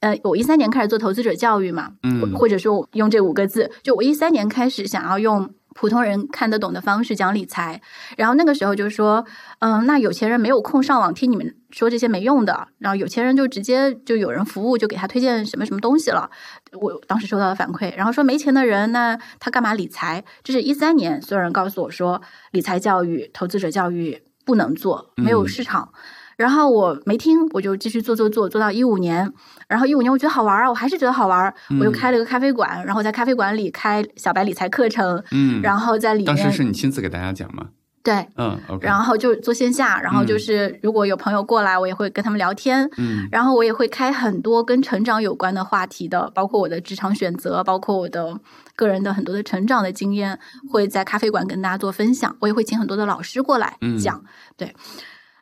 [0.00, 7.80] 呃，我一三年开始做投资者教育嘛，嗯或者说我用这五个字，就我一三年开始想要用普通人看得懂的方式讲理财，
[8.16, 9.24] 然后那个时候就说，
[9.60, 16.28] 嗯，那有钱人没有空上网听你们说这些没用的，然后有钱人就直接就有人服务，就给他推荐什么什么东西了。
[16.72, 20.24] 我当时收到的反馈，然后说没钱的人，那他干嘛理财？
[20.42, 25.92] 这是一三年，所有人告诉我说，理财教育、投资者教育不能做，没有嗯市场。
[26.36, 29.32] 然后我没听，我就继续做做做，做到一五年。
[29.68, 31.92] 然后一五年我觉得好玩啊，我还是觉得好玩，我又嗯。
[31.92, 37.66] 开了个咖啡馆，然后在咖啡馆里开小白理财课程，嗯，然后在里面当时是你亲自给大家讲吗？
[38.02, 40.38] 对，嗯然后就做线下，然后就嗯。
[40.38, 43.28] 是如果有朋友过来，我也会跟他们聊天，嗯。
[43.30, 48.40] 然后我也会开很多跟成长有关的话题的，包括我的职场选择，包括我的
[48.74, 50.38] 个人的很多的成长的经验，
[50.70, 52.34] 会在咖啡馆跟大家做分享。
[52.40, 53.98] 我也会请很多的老师过来嗯。
[53.98, 54.24] 讲。
[54.56, 54.74] 对，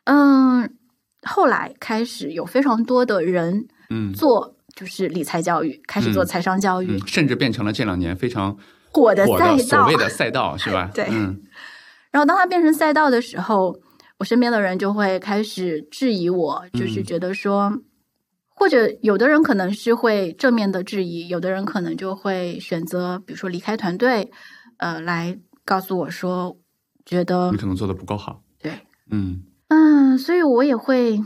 [0.03, 0.69] 嗯，
[1.23, 4.13] 后来开始有非常多的人嗯。
[4.13, 6.25] 做就是理财教育，开始做嗯。
[6.25, 8.57] 财商教育，嗯，甚至变成了这两年非常
[8.91, 9.57] 火的赛道。
[9.57, 9.95] 所谓。
[9.95, 10.89] 的赛道，是吧？
[10.95, 11.07] 对。
[11.09, 11.41] 嗯。
[12.11, 13.77] 然后当它变成赛道的时候，
[14.19, 17.03] 我身边的人就会开始质疑我，就是嗯。
[17.03, 17.71] 觉得说，
[18.49, 24.31] 或者有的人可能是会正面的质疑，有的人可能就会选择，比如说离开团队，
[24.77, 26.57] 呃，来告诉我说，
[27.05, 28.41] 觉得你可能做的不够好。
[28.59, 28.71] 对，
[29.11, 29.43] 嗯。
[29.69, 31.21] 嗯，所以我也会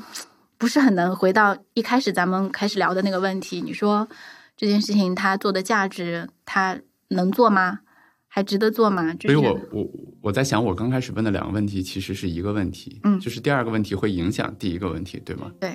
[0.61, 3.63] 不是很能回到一开始咱们开始聊的那个问题。
[3.63, 4.07] 你说
[4.55, 7.79] 这件事情它做的价值，它能做吗？
[8.27, 9.11] 还值得做吗？
[9.15, 9.89] 就是、所以我我
[10.21, 15.51] 我在想，我刚开始问的两个问题其实是一个问题，嗯就是第二个问题会影响第一个问题，对吗？
[15.59, 15.71] 对，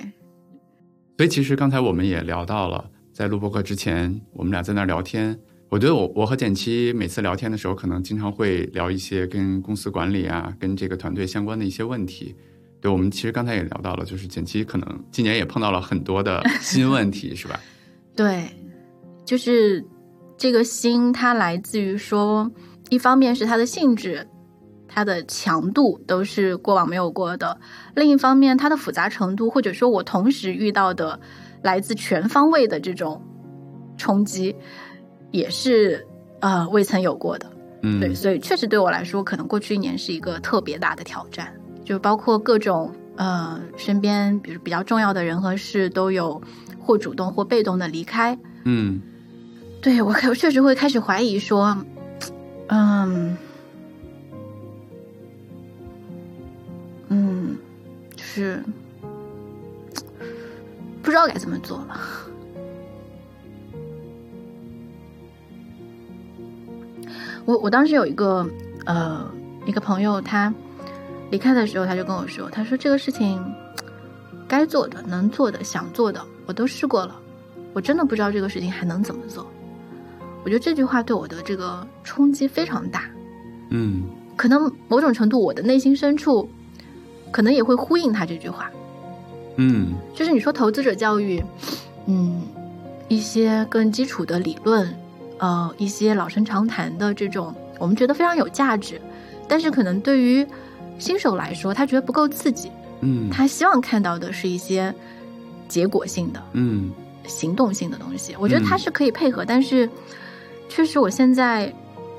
[1.17, 5.37] 所以其实刚才我们也聊到了，在录播课之前，我们俩在那儿聊天。
[5.67, 12.33] 我觉得我我和简七每次聊天的时候，可能经常会聊一些跟公司管理啊、跟这个团队相关的一些问题。
[12.87, 17.59] 对，我们其实刚才也聊到了，就是减七可能今年也碰到了很多的新问题， 是吧？
[18.15, 18.47] 对，
[19.25, 19.85] 就是
[20.37, 22.49] 这个新，它来自于说，
[22.89, 24.25] 一方面是它的性质，
[24.87, 27.59] 它的强度都是过往没有过的；
[27.93, 31.19] 另一方面，它的复杂程度，或者说我同时遇到的
[31.61, 33.21] 来自全方位的这种
[33.97, 34.55] 冲击，
[35.31, 36.07] 也是
[36.39, 37.51] 呃未曾有过的。
[37.81, 41.53] 嗯，对，所以确实对我来说，可能过去一年是一个特别大的挑战，
[41.87, 46.41] 就包括各种呃身边比如比较重要的人和事都有
[46.77, 48.37] 或主动或被动的离开。
[48.65, 49.01] 嗯
[49.81, 51.77] 对我开，我确实会开始怀疑说，
[52.67, 53.37] 嗯
[57.07, 57.55] 嗯，
[58.17, 58.61] 就是
[61.01, 61.97] 不知道该怎么做了。
[67.45, 68.45] 我我当时有一个
[68.85, 69.25] 呃
[69.65, 70.53] 一个朋友，他
[71.29, 73.43] 离开的时候，他就跟我说，他说这个事情
[74.47, 77.15] 该做的、能做的、想做的，我都试过了，
[77.73, 79.45] 我真的不知道这个事情还能怎么做。
[80.43, 83.03] 我觉得这句话对我的这个冲击非常大，
[83.69, 84.03] 嗯
[84.37, 86.47] 可能某种程度我的内心深处
[87.31, 88.71] 可能也会呼应他这句话。
[89.57, 91.43] 嗯就是你说投资者教育，
[92.05, 92.43] 嗯，
[93.09, 94.95] 一些更基础的理论，
[95.39, 99.01] 呃，一些老生常谈的这种，我们觉得非常有价值，
[99.49, 100.47] 但是可能对于
[100.97, 104.93] 新手来说，他觉得不够刺激，嗯，他希望看到的是一些
[105.67, 106.91] 结果性的、嗯。
[107.27, 108.33] 行动性的东西。
[108.39, 108.65] 我觉得嗯。
[108.65, 109.89] 他是可以配合，但是
[110.69, 111.73] 确实我现在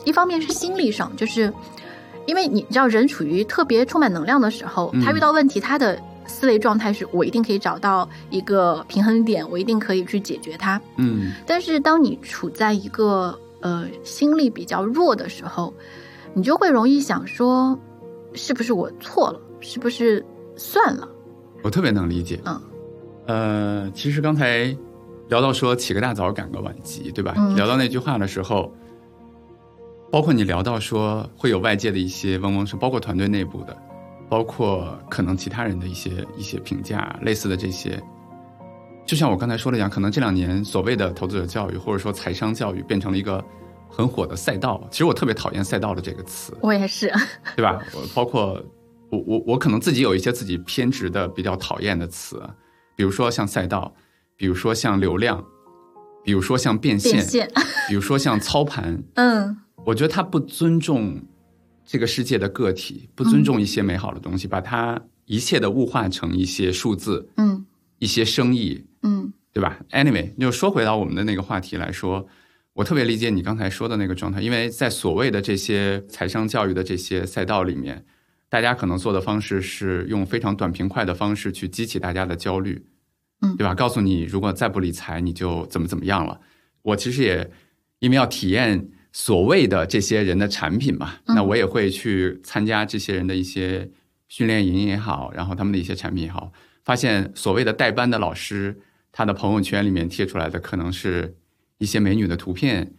[0.05, 1.51] 一方面是心理上，就是
[2.27, 5.01] 因为你知道人处于特别充满能量的时候，嗯。
[5.03, 10.79] 他遇到问题，他的思维状态是我一定可以找到一个平衡点，我一定可以去解决它。
[10.97, 11.33] 嗯。
[11.47, 15.73] 但是当你处在一个呃心力比较弱的时候，
[16.35, 17.79] 你就会容易想说，
[18.35, 19.41] 是不是我错了？
[19.61, 20.25] 是不是
[20.57, 21.09] 算了？
[21.63, 22.41] 我特别能理解。
[22.45, 22.61] 嗯
[23.27, 24.75] 呃，其实刚才
[25.29, 27.35] 聊到说起个大早赶个晚集，对吧？
[27.37, 28.73] 嗯聊到那句话的时候，
[30.11, 33.77] 包括你聊到说会有外界的一些嗡嗡声，包括团队内部的，
[34.31, 38.03] 包括可能其他人的一些一些评价，类似的这些。
[39.05, 43.45] 就像我刚才说的一样，可能这两年所谓的投资者教育或者说财商教育变成了一个
[43.89, 44.87] 很火的赛道。
[44.91, 47.13] 其实我特别讨厌“赛道”的这个词，我也是，
[47.57, 47.83] 对吧？
[47.93, 48.63] 我包括
[49.11, 52.43] 我我我可能自己有一些自己偏执的比较讨厌的词，
[52.97, 53.95] 比如说像赛道，
[54.37, 55.45] 比如说像流量，
[56.23, 57.51] 比如说像变现，变现，
[57.89, 61.21] 比如说像操盘，嗯我觉得它不尊重
[61.87, 67.65] 这个世界的个体，不尊重一些美好的东西，把它一切的物化成一些数字、嗯
[67.99, 72.25] 一些生意，嗯对吧？Anyway，就说回到我们的那个话题来说，
[72.79, 78.05] 我特别理解你刚才说的那个状态，因为在所谓的这些财商教育的这些赛道里面，
[78.49, 82.87] 大家可能做的方式是用非常短平快的方式去激起大家的焦虑，
[83.41, 83.75] 嗯对吧？
[83.75, 86.41] 告诉你如果再不理财，你就怎么怎么样了。
[86.83, 87.51] 我其实也
[87.99, 93.91] 因为要体验所谓的这些人的产品嘛，嗯那我也会去参加这些人的一些
[94.29, 96.53] 训练营也好，然后他们的一些产品也好，
[96.85, 98.79] 发现所谓的带班的老师，
[99.11, 101.35] 他的朋友圈里面贴出来的可能是
[101.79, 102.93] 一些美女的图片，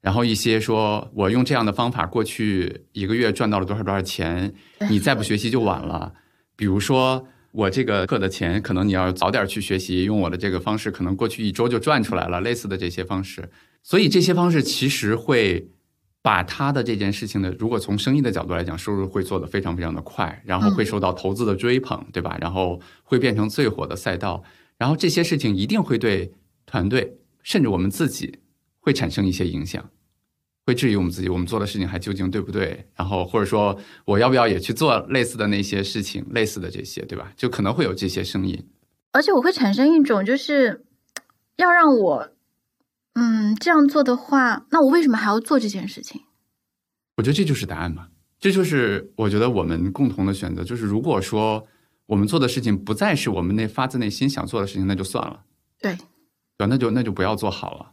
[0.00, 4.54] 然后一些说我用这样的方法过去一个月赚到了多少多少钱，
[4.88, 6.14] 你再不学习就晚了。
[6.54, 13.50] 比如说我这个课的钱，可能你要早点去学习，用我的这个方式，可能过去一周就赚出来了，类似的这些方式。
[13.82, 15.70] 所以这些方式其实会
[16.20, 22.36] 把他的这件事情的，如果从生意的角度来讲，收入会做得非常非常的快，然后会受到投资的追捧，对吧？
[22.40, 24.42] 然后会变成最火的赛道，
[24.76, 26.32] 然后这些事情一定会对
[26.66, 28.40] 团队甚至我们自己
[28.80, 29.88] 会产生一些影响。
[30.66, 32.88] 会质疑我们自己，我们做的事情还究竟对不对？
[32.96, 37.32] 然后或者说，我要不要也去做类似的那些事情，类似的这些，对吧？
[37.36, 38.68] 就可能会有这些声音。
[39.12, 40.84] 而且我会产生一种，就是
[41.54, 42.32] 要让我，
[43.14, 46.22] 嗯，这样做的话，那我为什么还要做这件事情？
[47.16, 48.08] 我觉得这就是答案嘛，
[48.40, 50.64] 这就是我觉得我们共同的选择。
[50.64, 51.64] 就是如果说
[52.06, 55.44] 我们做的事情不再是我们那发自内心想做的事情，那就算了，
[55.80, 55.96] 对
[56.56, 56.66] 对吧？
[56.70, 57.92] 那就那就不要做好了，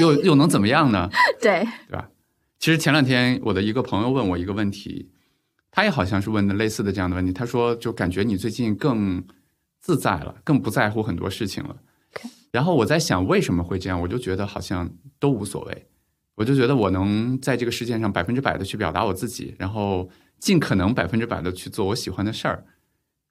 [0.00, 1.08] 又又又能怎么样呢？
[1.40, 2.10] 对，对吧？
[2.58, 5.10] 其实前两天我的一个朋友问我一个问题，
[5.70, 7.32] 他也好像是问的类似的这样的问题。
[7.32, 9.24] 他说，就感觉你最近更
[9.80, 11.76] 自在了，更不在乎很多事情了。
[12.52, 15.86] 然后我在想为什么会这样，我就觉得好像都无所谓。
[16.36, 22.64] 我就觉得我能在这个世界上百分之百的去表达我自己，然后尽可能百分之百的去做我喜欢的事儿，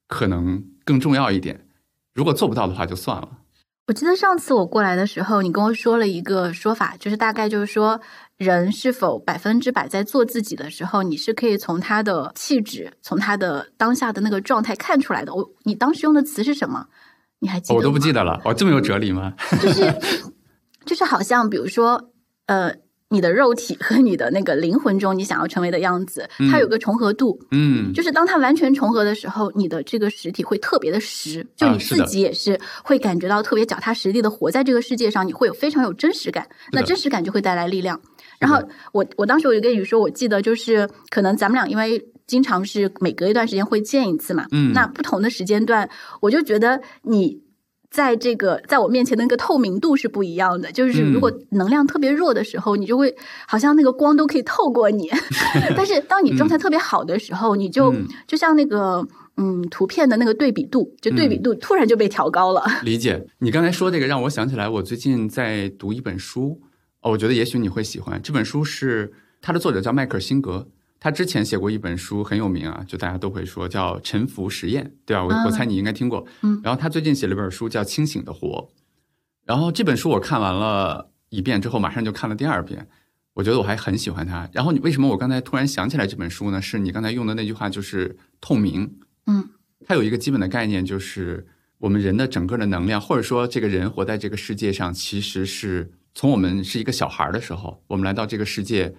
[0.06, 1.66] 可能更重要一点。
[2.14, 3.40] 如果做不到的话，就算了。
[3.86, 8.00] 我记得上次我过来的时候，你跟我说了一个说法，就是大概就是说，
[8.38, 15.34] 人是否百分之百在做自己的时候，你是可以从他的气质，从他的当下的那个状态看出来的。
[15.34, 16.86] 我，你当时用的词是什么？
[17.40, 17.76] 你还记得？
[17.76, 18.40] 我都不记得了。
[18.44, 19.34] 哦，这么有哲理吗？
[19.60, 19.94] 就是
[20.86, 22.10] 就是好像比如说，
[22.46, 22.74] 呃，
[23.14, 27.38] 你的肉体和你的那个灵魂中，你想要成为的样子，它有个重合度。
[27.52, 38.00] 嗯，就是当它完全重合的时候，你的这个实体会特别的实，就你自己也是会感觉到特别脚踏实地的活在这个世界上，你会有非常有真实感，那真实感就会带来力量。
[38.40, 38.60] 然后
[38.92, 45.88] 我我当时我就跟你说，我记得就是可能咱们俩因为经常是每隔一段时间会见一次嘛，嗯那不同的时间段，
[46.20, 47.43] 我就觉得你。
[47.94, 53.14] 在这个在我面前的那个透明度是不一样的，就是如果能量特别弱的时候，你就会
[53.46, 55.08] 好像那个光都可以透过你，
[55.76, 58.04] 但是当你状态特别好的时候，你就嗯。
[58.26, 62.64] 就像那个嗯图片的那个对比度，就对比度突然就被调高了。
[62.82, 63.24] 理解。
[63.38, 66.60] 你刚才说这个，让我想起来，我最近在读一本书，
[67.02, 68.20] 哦，我觉得也许你会喜欢。
[68.20, 70.66] 这本书是它的作者叫迈克尔辛格，
[71.04, 75.22] 他之前写过一本书很有名啊，就大家都会说叫《沉浮实验》，对吧？
[75.22, 76.26] 我、啊我猜你应该听过。
[76.40, 78.48] 嗯然后他最近写了一本书叫《清醒的活》，
[79.44, 82.88] 然后这本书我看完了一遍之后，马上就看了第二遍。
[83.34, 84.48] 我觉得我还很喜欢他。
[84.50, 86.62] 然后你为什么我刚才突然想起来这本书呢？
[86.62, 88.90] 是你刚才用的那句话，就是透明。
[89.26, 89.46] 嗯
[89.86, 98.94] 它有一个基本的概念，就是我们人的整个的能量，或者说这个人活在这个世界上，其实是从我们是一个小孩儿的时候，我们来到这个世界，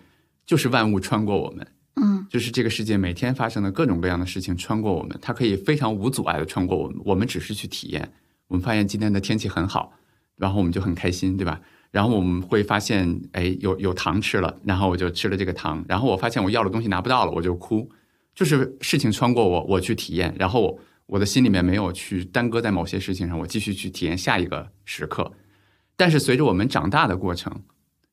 [0.45, 1.65] 就是万物穿过我们，
[1.95, 8.11] 嗯就是这个世界每天发生的各种各样的事情穿过我们，它可以非常无阻碍的穿过我们，我们只是去体验。
[8.47, 9.93] 我们发现今天的天气很好，
[10.35, 11.59] 然后我们就很开心，对吧？
[11.91, 15.83] 然后我们会发现，哎，有有糖吃了，然后我就吃了这个糖。
[15.87, 17.89] 然后我发现我要的东西拿不到了，我就哭。
[18.33, 25.31] 就是事情穿过我，我去体验，然后我我的心里面没有去耽搁在某些事情上，我继续去体验下一个时刻。
[25.95, 27.61] 但是随着我们长大的过程，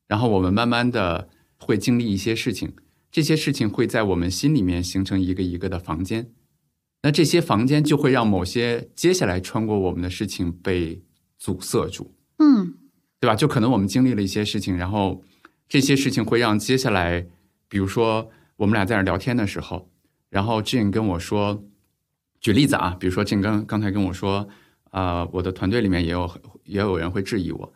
[0.06, 1.28] 然后我们慢慢的
[1.58, 2.72] 会经历一些事情，
[3.12, 6.32] 这些事情会在我们心里面形成一个一个的房间。
[7.02, 11.02] 那这些房间就会让某些接下来穿过我们的事情被
[11.38, 12.14] 阻塞住。
[12.38, 12.74] 嗯
[13.20, 13.36] 对吧？
[13.36, 15.22] 就可能我们经历了一些事情，然后
[15.68, 17.24] 这些事情会让接下来
[17.68, 19.88] 比如说我们俩在那聊天的时候，
[20.28, 21.62] 然后 Jane 跟我说，
[22.40, 24.48] 举例子啊，比如说 Jane 刚刚才跟我说，
[24.90, 26.28] 啊，我的团队里面也有
[26.64, 27.72] 也有人会质疑我。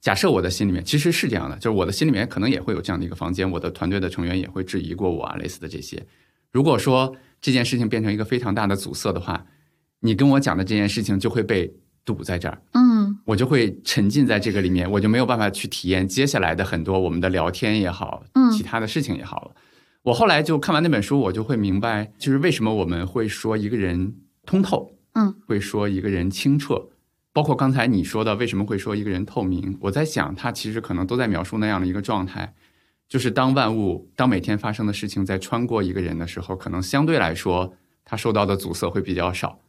[0.00, 6.04] 假设我的心里面其实是这样的，就是我的心里面可能也会有这样的一个房间，我的团队的成员也会质疑过我啊，类似的这些。
[6.50, 9.44] 如果说这件事情变成一个非常大的阻塞的话，
[10.00, 11.72] 你跟我讲的这件事情就会被
[12.04, 12.60] 堵在这儿。
[12.72, 12.90] 嗯
[13.24, 19.50] 我就会沉浸在这个里面，我就没有办法去体验接下来的很多我们的聊天也好，嗯其他的事情也好了。
[20.02, 24.14] 我后来就看完那本书，我就会明白，就是为什么我们会说一个人
[24.46, 26.88] 通透，嗯，会说一个人清澈，
[27.32, 32.54] 包括刚才你说的为什么会说一个人透明，我在想，他其实可能都在描述那样的一个状态，
[33.08, 37.74] 就是当万物，当每天发生的事情在穿过一个人的时候，可能相对来说，
[38.04, 39.60] 他受到的阻塞会比较少，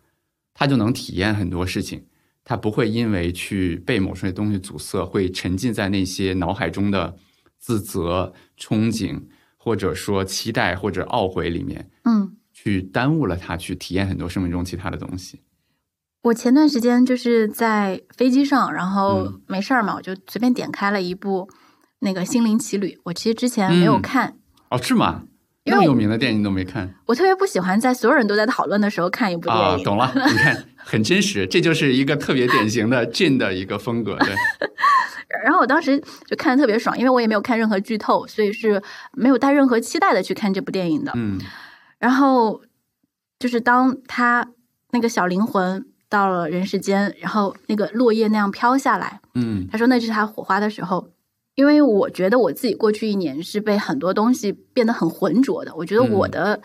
[0.53, 2.05] 他就能体验很多事情。
[2.43, 7.16] 他不会因为去被某些东西阻塞，会沉浸在那些脑海中的
[7.59, 9.22] 自责、憧憬，
[9.57, 12.38] 或者说期待或者懊悔里面，嗯。
[12.53, 15.39] 去耽误了他去体验很多生命中其他的东西。
[16.24, 21.49] 我前段时间就是在飞机上，然后嗯没事儿嘛，我就随便点开了一部
[21.99, 22.89] 那个《心灵奇旅》。
[23.05, 24.38] 我其实之前没有嗯看，
[24.69, 25.24] 哦，是吗？
[25.65, 29.78] 那么有名的电影都没看我特别不喜欢在所有人都在讨论的时候看一部电啊？
[29.78, 29.84] 影。
[29.84, 34.17] 懂了， 你看，很真实，这就是一个特别典型的 Jin 的一个风格。
[34.17, 34.34] 对，
[35.43, 38.82] 然后我当时就看的特别爽，因为我也没有看任何剧透，所以是
[39.13, 41.11] 没有带任何期待的去看这部电影的。
[41.15, 41.39] 嗯
[41.99, 42.61] 然后
[43.38, 44.47] 就是当他
[44.91, 51.07] 那个小灵魂到了人世间，然后那个落叶那样飘下来，嗯他说那是他火花的时候。
[51.55, 56.62] 因为我觉得我自己过去一年是被很多东西变得很浑浊的，我觉得我的、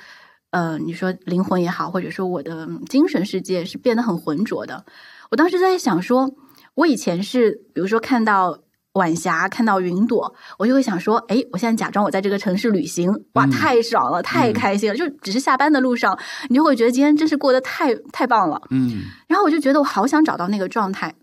[0.51, 4.87] 呃，你说灵魂也好，或者说我的精神世界是变得很浑浊的。
[5.31, 6.31] 我当时在想说，
[6.75, 8.61] 我以前是比如说看到
[8.97, 14.97] 晚霞，看到云朵，我就会想说，哎，我现在假装我在这个城市旅行，哇，嗯太爽了，太开心了！
[14.97, 16.19] 就只是下班的路上，
[16.49, 18.61] 你就会觉得今天真是过得太太棒了。
[18.71, 21.15] 嗯然后我就觉得我好想找到那个状态，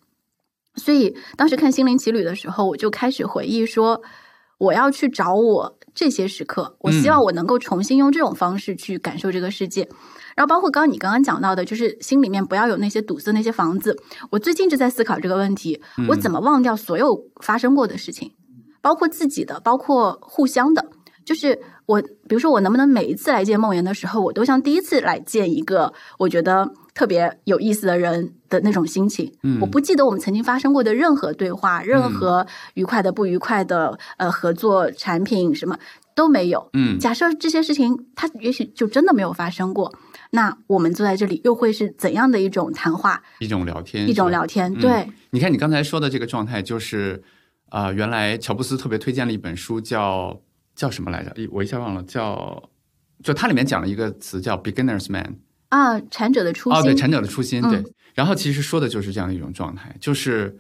[0.76, 4.02] 所以当时看《心灵奇旅》的时候，我就开始回忆说，
[4.58, 9.88] 我要去找我这些时刻，我希望我能够重新用这种方式去感受这个世界。
[10.36, 13.96] 然后包括刚刚你刚刚讲到的，就是心里面不要有那些堵塞那些房子。
[14.32, 15.80] 我最近就在思考这个问题，
[16.10, 18.32] 我怎么忘掉所有发生过的事情，
[18.82, 20.88] 包括自己的，包括互相的。
[21.24, 29.34] 就是我，比如说我能不能每一次来见梦妍的时候，我都像第一次来见一个我觉得特别有意思的人的那种心情。
[29.42, 32.46] 嗯我不记得我们曾经发生过的任何对话，任何
[32.76, 35.78] 愉快的、不愉快的，呃，合作、产品什么
[36.14, 36.70] 都没有。
[36.74, 39.92] 嗯假设这些事情它也许就真的没有发生过，
[40.32, 44.72] 那我们坐在这里又会是怎样的一种谈话、一种聊天，一种聊天？
[44.74, 47.24] 嗯对，你看你刚才说的这个状态，就是
[47.70, 50.40] 啊、原来乔布斯特别推荐了一本书叫，
[50.76, 51.34] 叫什么来着？
[51.36, 52.70] 一我一下忘了，叫
[53.24, 55.38] 就它里面讲了一个词叫 beginner's man。
[55.70, 57.84] 啊，禅者的初心，哦，对，禅者的初心，嗯对。
[58.14, 60.60] 然后其实说的就是这样的一种状态，就是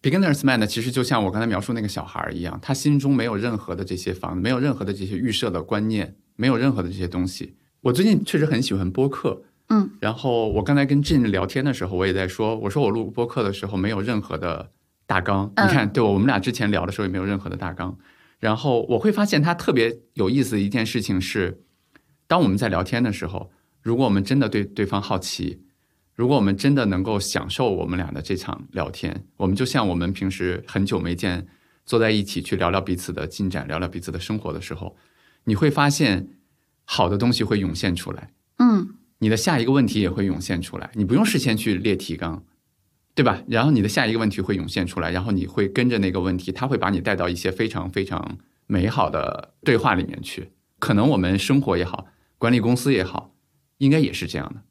[0.00, 7.54] beginner's man 呢，其实就像我刚才描述那个小孩儿一样，他心中没有任何的这些房子，没有任何的这些预设的观念，没有任何的这些东西。
[7.82, 14.70] 我最近确实很喜欢播客，嗯，然后我刚才跟 Jin 聊天的时候，我也在说，我说我录播客的时候没有任何的
[15.06, 17.96] 大纲，嗯你看，对我们俩之前聊的时候也没有任何的大纲。
[18.38, 21.62] 然后我会发现他特别有意思的一件事情是，
[22.26, 23.50] 当我们在聊天的时候，
[23.80, 25.60] 如果我们真的对对方好奇，
[26.22, 31.48] 如果我们真的能够享受我们俩的这场聊天，我们就像我们平时很久没见，
[31.84, 34.96] 坐在一起去聊聊彼此的进展，聊聊彼此的生活的时候，
[35.46, 36.28] 你会发现
[36.84, 38.30] 好的东西会涌现出来。
[38.58, 42.44] 嗯你的下一个问题也会涌现出来，你不用事先去列提纲，
[43.16, 43.42] 对吧？
[43.48, 50.52] 然后你的下一个问题会涌现出来，然后你会跟着那个问题，它会把你带到一些非常非常美好的对话里面去。
[50.78, 52.06] 可能我们生活也好，
[52.38, 53.34] 管理公司也好，
[53.78, 54.62] 应该也是这样的。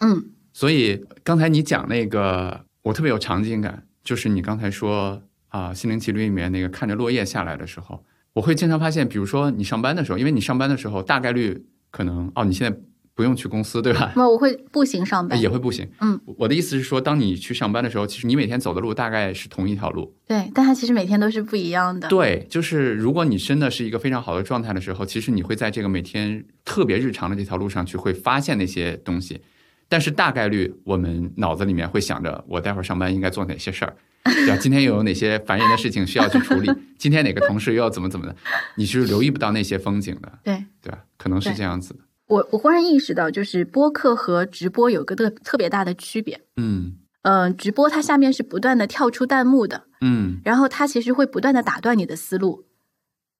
[0.00, 12.76] 嗯所以刚才你讲那个，我特别有场景感，就是你刚才说啊，心灵奇旅》里面那个看着落叶下来的时候，我会经常发现，比如说你上班的时候，因为你上班的时候大概率可能哦，你现在
[13.14, 14.12] 不用去公司，对吧？
[14.16, 15.88] 那我会步行上班， 也会步行。
[16.00, 20.12] 嗯，我的意思是说，当你去上班的时候，其实你每天走的路大概是同一条路。
[20.26, 22.08] 对，但它其实每天都是不一样的。
[22.08, 29.40] 对，就是如果你真的是一个非常好的状态的时候，其实你会在这个每天特别日常的这条路上去会发现那些东西。
[29.88, 34.56] 但是大概率我们脑子里面会想着，我待会儿上班应该做哪些事儿，对吧？
[34.56, 36.70] 今天又有哪些烦人的事情需要去处理？
[36.98, 38.36] 今天哪个同事又要怎么怎么的？
[38.76, 40.98] 你是留意不到那些风景的， 对对吧？
[41.16, 42.00] 可能是这样子的。
[42.26, 46.40] 我我忽然意识到，就是播客和直播有个特特别大的区别。
[46.56, 52.64] 嗯嗯、直播它下面是不断的跳出弹幕的，嗯然后它其实会不断的打断你的思路。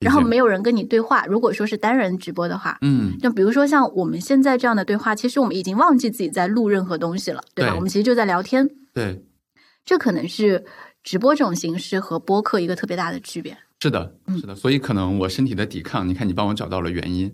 [0.01, 1.27] 然后没有人跟你对话。
[1.27, 7.73] 如果说是单人直播的话，嗯，就比如说像我们现在这样的对话，其实我们已经忘记自己在录任何东西了，对吧？
[7.73, 8.69] 对我们其实就在聊天。
[8.95, 9.25] 对，
[9.85, 10.65] 这可能是
[11.03, 13.57] 直播这种形式和播客一个特别大的区别。
[13.81, 17.33] 是的，嗯是的，所以可能我身体的抵抗，你看你帮我找到了原因，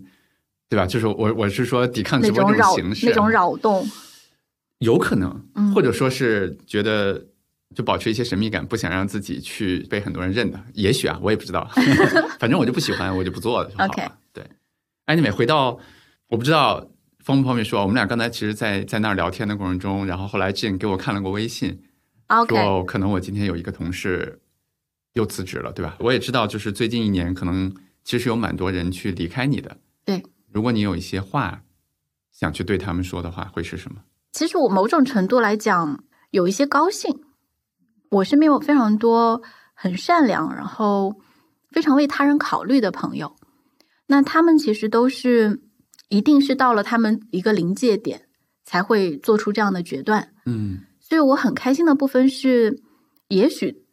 [0.69, 0.85] 对吧？
[0.85, 3.87] 就是我我是说抵抗直播这那种扰形式，啊那种扰动，
[4.79, 7.25] 有可能，嗯或者说是觉得
[7.73, 11.67] 就保持一些神秘感，不想让自己去被很多人认的，也许啊，我也不知道，
[12.39, 14.17] 反正我就不喜欢，我就不做了就好了。
[14.31, 14.45] 对
[15.07, 15.79] ，anyway，回到
[16.27, 16.87] 我不知道
[17.19, 21.81] 方不方便说，我们俩刚才其实在，在那儿聊天的过程中，然后后来 Jane 给我看了个微信
[22.47, 24.39] 说可能我今天有一个同事
[25.13, 25.97] 又辞职了，对吧？
[25.99, 29.77] 我也知道，就是最近一年可能其实有蛮多人去离开你的。
[30.05, 31.63] 对，如果你有一些话
[32.31, 34.01] 想去对他们说的话，会是什么？
[34.31, 37.24] 其实我某种程度来讲有一些高兴。
[38.09, 39.41] 我身边有非常多
[39.73, 41.15] 很善良，然后
[41.71, 43.35] 非常为他人考虑的朋友。
[44.07, 45.61] 那他们其实都是
[46.09, 48.27] 一定是到了他们一个临界点
[48.63, 50.33] 才会做出这样的决断。
[50.45, 52.81] 嗯所以我很开心的部分是，
[53.27, 53.85] 也许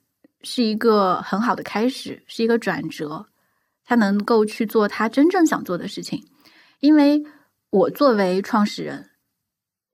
[0.43, 3.27] 是一个很好的开始，是一个转折，
[3.85, 6.25] 他能够去做他真正想做的事情。
[6.81, 7.23] 因为
[7.71, 9.11] 我作为创始人，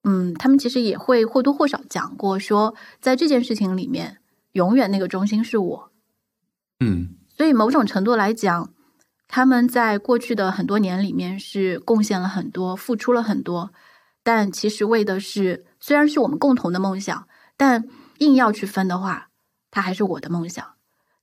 [0.04, 4.18] 嗯，他们其实也会或多或少讲过说，在这件事情里面，
[4.52, 5.92] 永远那个中心是我。
[6.80, 8.72] 嗯所以某种程度来讲，
[9.26, 13.72] 他们在过去的很多年里面是贡献了很多，付出了很多，
[14.22, 17.84] 但其实为的是，虽然是我们共同的梦想，但
[18.18, 19.28] 硬要去分的话，
[19.70, 20.64] 它还是我的梦想。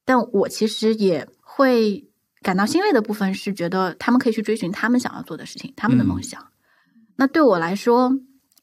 [0.05, 2.09] 但我其实也会
[2.41, 6.47] 感到欣慰的部分是，觉得他们可以去追寻他们想要做的事情，他们的梦想。
[7.15, 8.11] 那对我来说，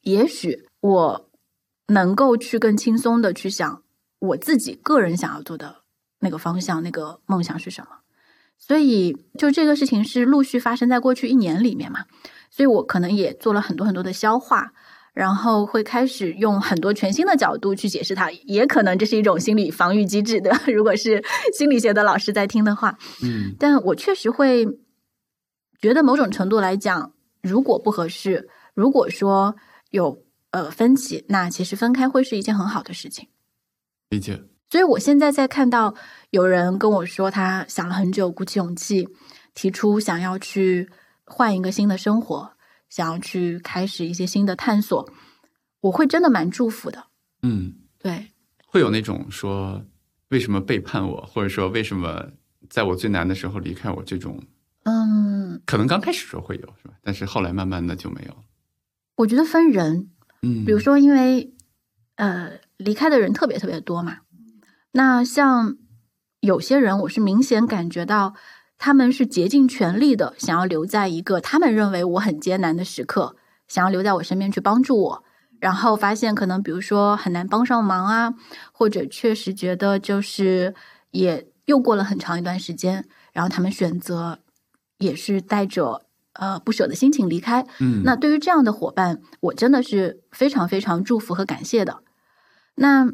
[0.03, 1.31] 也许我
[1.89, 3.83] 能够去更轻松的去想
[4.21, 5.83] 我自己个人想要做的
[6.21, 7.99] 那个方向、那个梦想是什么。
[8.59, 12.05] 所以，就这个事情是陆续发生在过去一年里面嘛，
[12.49, 14.73] 所以我可能也做了很多很多的消化，
[15.15, 20.57] 然后会开始用很多全新的角度去解释它，也可能这是一种心理防御机制的。
[20.73, 24.65] 如果是心理学的老师在听的话，嗯但我确实会
[25.81, 29.57] 觉得某种程度来讲，如果不合适，如果说
[29.93, 33.29] 有呃分歧，那其实分开会是一件很好的事情。
[34.11, 34.43] 理解。
[34.69, 35.95] 所以我现在在看到
[36.31, 39.07] 有人跟我说他想了很久，鼓起勇气
[39.55, 40.89] 提出想要去
[41.25, 42.53] 换一个新的生活，
[42.89, 45.07] 想要去开始一些新的探索，
[45.81, 47.05] 我会真的蛮祝福的。
[47.43, 48.29] 嗯，对，
[48.67, 49.85] 会有那种说
[50.31, 52.27] 为什么背叛我，或者说为什么
[52.71, 54.43] 在我最难的时候离开我这种，
[54.85, 56.95] 嗯，可能刚开始时候会有是吧？
[57.03, 58.43] 但是后来慢慢的就没有了。
[59.23, 60.11] 我觉得分人，
[60.43, 61.55] 嗯，比如说，因为
[62.17, 64.19] 呃离开的人特别特别多嘛，
[64.93, 65.77] 那像
[66.41, 68.35] 有些人，我是明显感觉到
[68.79, 73.37] 他们是竭尽全力的想要留在一个他们认为我很艰难的时刻，
[73.69, 75.25] 想要留在我身边去帮助我，
[75.61, 78.35] 然后发现可能比如说很难帮上忙啊，
[78.73, 80.75] 或者确实觉得就是
[81.13, 84.41] 也又过了很长一段时间，然后他们选择
[84.99, 92.03] 也是带着呃不舍的心情离开，嗯，那对于这样的伙伴，我真的是非常非常祝福和感谢的。
[92.77, 93.07] 那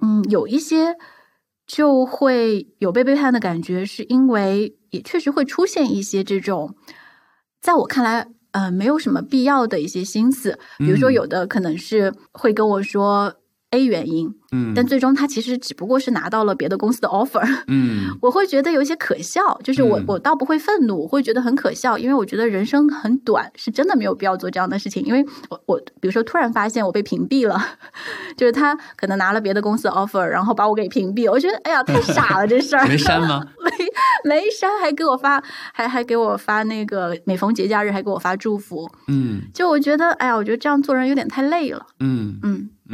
[0.00, 0.96] 嗯，有一些
[1.66, 6.74] 就会有被背叛的感觉，是因为也确实会出现一些这种，
[7.60, 10.58] 在我看来，呃，没有什么必要的一些心思。
[10.78, 13.34] 比如说，嗯有的可能是会跟我说
[13.74, 17.44] A 原因，嗯，但最终他其实只不过是拿到了别的公司的 offer。
[17.66, 18.04] 嗯。
[18.22, 20.04] 我会觉得有一些可笑，就是我、嗯。
[20.06, 25.02] 我倒不会愤怒，我会觉得很可笑，因为我觉得人生很短，是真的没有必要做这样的事情。
[25.04, 27.60] 因为我我比如说突然发现我被屏蔽了，
[28.36, 33.44] 就是他可能拿了别的公司的 offer，然后把我给屏蔽，我觉得哎呀太傻了这事儿， 没删吗？
[34.24, 39.42] 没删还给我发还还给我发那个每逢节假日还给我发祝福，嗯。
[39.52, 42.54] 就我觉得哎呀我觉得这样做人有点太累了，嗯嗯。
[42.54, 42.70] 嗯，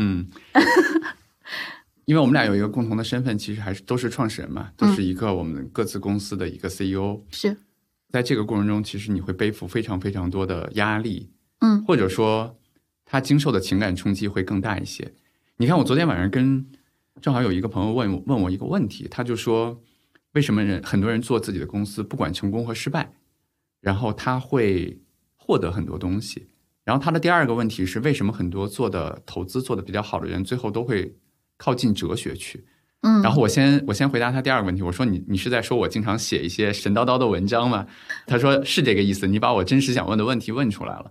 [2.07, 7.20] 因为我们俩有一个共同的身份，其实还是都是创始人嘛，都是一个我们各自公司的一个 CEO。
[7.30, 7.57] 是
[8.09, 11.30] 在这个过程中，其实你会背负非常非常多的压力，
[11.61, 12.59] 嗯或者说
[13.05, 15.14] 他经受的情感冲击会更大一些。
[15.59, 16.66] 你看，我昨天晚上跟
[17.20, 19.80] 正好有一个朋友问我问我一个问题，他就说，
[20.32, 23.12] 为什么人很多人做自己的公司，不管成功和失败，
[23.80, 25.01] 然后他会
[25.36, 26.49] 获得很多东西。
[26.85, 31.14] 然后他的第二个问题是，为什么很多做的投资做的比较好的人，最后都会
[31.57, 32.64] 靠近哲学去？
[33.03, 37.87] 嗯，然后我先我先回答他第二个问题，我说你你是在说我经常写一些神叨叨的文章吗？
[38.26, 41.11] 他说是这个意思，你把我真实想问的问题问出来了。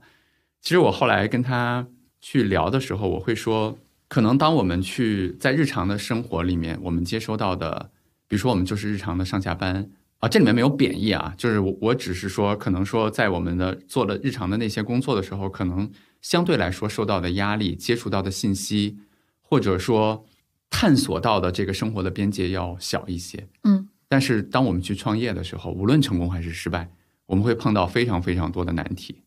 [0.62, 1.88] 其实我后来跟他
[2.22, 3.76] 去聊的时候，我会说，
[4.08, 7.90] 可能当我们去在日常的生活里面，我们接收到的，
[8.28, 9.90] 比如说我们就是日常的上下班，
[10.20, 15.90] 啊，这里面没有贬义啊，就是我我只是说，可能说在我们的做了日常的那些工作的时候，可能
[16.22, 18.98] 相对来说受到的压力、接触到的信息，
[19.42, 20.26] 或者说
[20.70, 23.48] 探索到的这个生活的边界要小一些。
[23.64, 26.90] 嗯，但是当我们去创业的时候，无论成功还是失败，
[27.26, 29.22] 我们会碰到非常非常多的难题。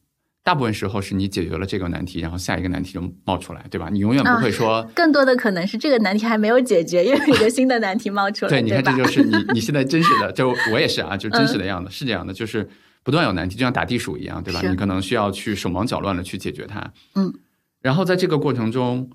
[0.45, 3.88] 大部分时候是你解决了这个难题，然后下一个难题就冒出来，对吧？
[3.93, 8.51] 你永远不会说， 更多的可能是这个难题还没有解决，又有一个新的难题冒出来。
[8.51, 12.68] 对，你看，这就是你你现在真实的， 就我也是啊，就真实的样子，是这样的，就是
[13.05, 14.61] 不断有难题，就像打地鼠一样，对吧？
[14.68, 17.32] 你可能需要去手忙脚乱的去解决它，嗯，
[17.80, 19.09] 然后在这个过程中，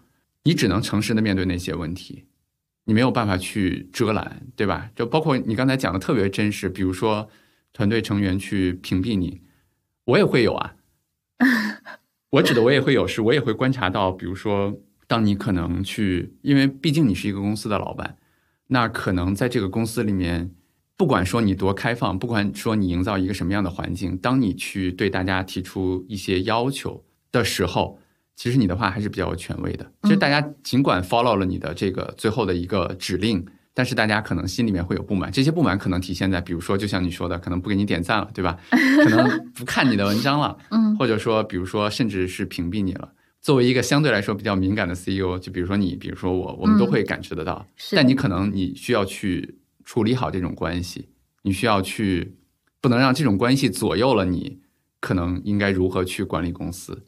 [0.44, 2.24] 你只能诚实的面对那些问题，
[2.86, 4.90] 你没有办法去遮拦，对吧？
[4.96, 7.28] 就包括你刚才讲的特别真实，比如说
[7.74, 9.42] 团队成员去屏蔽你，
[10.06, 10.76] 我也会有啊。
[12.32, 14.78] 我指的我也会有，是我也会观察到，比如说，
[15.08, 18.18] 当你可能去，因为毕竟你是一个公司的老板，
[18.68, 20.52] 那可能在这个公司里面，
[20.96, 28.00] 不管说你多开放，不管说你营造一个什么样的环境，当你去对大家提出一些要求的时候，
[28.36, 29.92] 其实你的话还是比较有权威的。
[30.04, 33.46] 其实大家尽管 follow 了你的这个最后的一个指令。
[33.78, 38.58] 但是大家可能心里面会有不满，这些不满可能体现在，比如说，就像你说的，可能不给你点赞了，对吧？
[38.72, 43.14] 可能不看你的文章了，嗯，或者说，比如说，甚至是屏蔽你了。
[43.40, 47.68] 作为一个相对来说比较敏感的 CEO，就比如说你，比如说我，我们都会感知得到。
[47.76, 51.10] 是但你可能你需要去处理好这种关系，
[51.44, 52.36] 你需要去
[52.82, 54.58] 不能让这种关系左右了你
[55.00, 57.04] 可能应该如何去管理公司。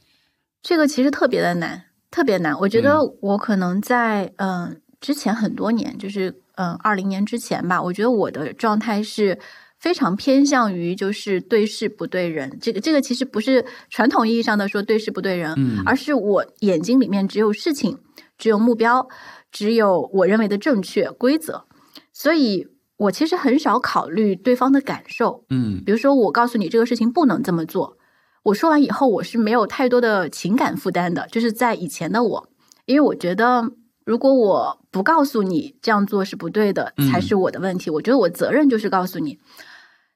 [0.62, 2.56] 这个其实特别的难，特别难。
[2.60, 9.39] 我觉得我可能在嗯、呃之前很多年，就是嗯二零年之前吧，我觉得我的状态是
[9.80, 12.57] 非常偏向于就是对事不对人。
[12.62, 17.97] 这个这个其实不是传统意义上的说对事不对人，嗯而是我眼睛里面只有事情，
[18.38, 19.07] 只有目标，
[19.53, 21.64] 只有我认为的正确规则，
[22.12, 25.45] 所以我其实很少考虑对方的感受。
[25.49, 27.97] 嗯比如说，我告诉你这个事情不能这么做，
[28.43, 31.26] 我说完以后，我是没有太多的情感负担的。
[31.32, 32.49] 就是在以前的我，
[32.86, 33.72] 因为我觉得，
[34.10, 37.91] 如果我不告诉你这样做是不对的，嗯才是我的问题。
[37.91, 39.38] 我觉得我责任就是告诉你。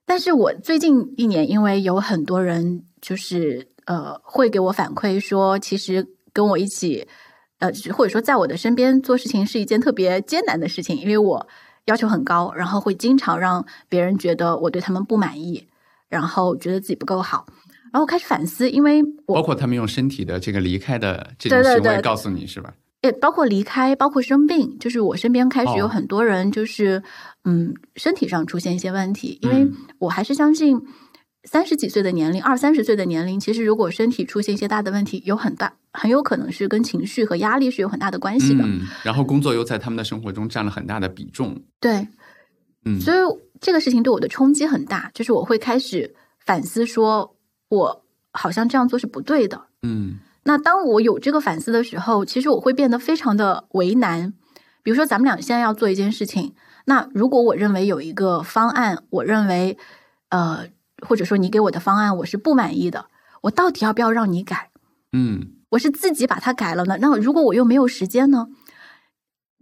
[0.03, 7.07] 但是我最近一年，因为有很多人就是呃会给我反馈说，其实跟我一起
[7.59, 11.47] 呃或者说在我的身边做事情是一件特别艰难的事情，因为我
[11.85, 15.67] 要求很高，然后会经常让别人觉得我对他们不满意，
[16.09, 17.45] 然后觉得自己不够好，
[17.91, 22.73] 然后开始反思，因为我包括他们用身体的这个离开的这种行为告诉你是吧？
[23.04, 27.04] 也包括离开，包括生病，就是我身边开始有哦很多人，就是、
[27.43, 29.38] 嗯，身体上出现一些问题。
[29.41, 30.82] 因为嗯我还是相信，
[31.43, 38.64] 三十几岁的年龄，二三十岁的年龄，其实如果身体出现一些大的问题，有很大很有可能是跟情绪和压力是有很大的关系的。
[38.66, 41.62] 嗯，然后工作又在他们的生活中占了很大的比重。
[41.82, 42.08] 对，
[42.86, 43.18] 嗯，所以
[43.60, 47.36] 这个事情对我的冲击很大，就是我会开始反思说，
[47.68, 49.62] 我好像这样做是不对的。
[49.82, 54.33] 嗯那当我有这个反思的时候，其实我会变得非常的为难。
[54.83, 56.53] 比如说，咱们俩现在要做一件事情，
[56.85, 59.77] 那如果我认为有一个方案，我认为
[60.29, 60.67] 呃，
[61.07, 63.05] 或者说你给我的方案我是不满意的，
[63.43, 64.71] 我到底要不要让你改？
[65.13, 66.97] 嗯我是自己把它改了呢？
[66.99, 68.47] 那如果我又没有时间呢？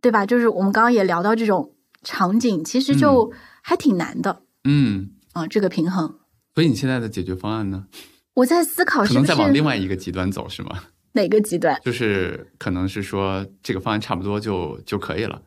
[0.02, 0.26] 对吧？
[0.26, 6.16] 就是我们刚刚也聊到这种场景，其实就还挺难的嗯，啊、这个平衡。
[6.56, 7.86] 所以你现在的解决方案呢？
[8.34, 10.84] 我在思考可能再往另外一个极端走是吗？
[11.14, 11.80] 哪个极端？
[11.84, 15.42] 就是可能是说这个方案差不多就就可以了。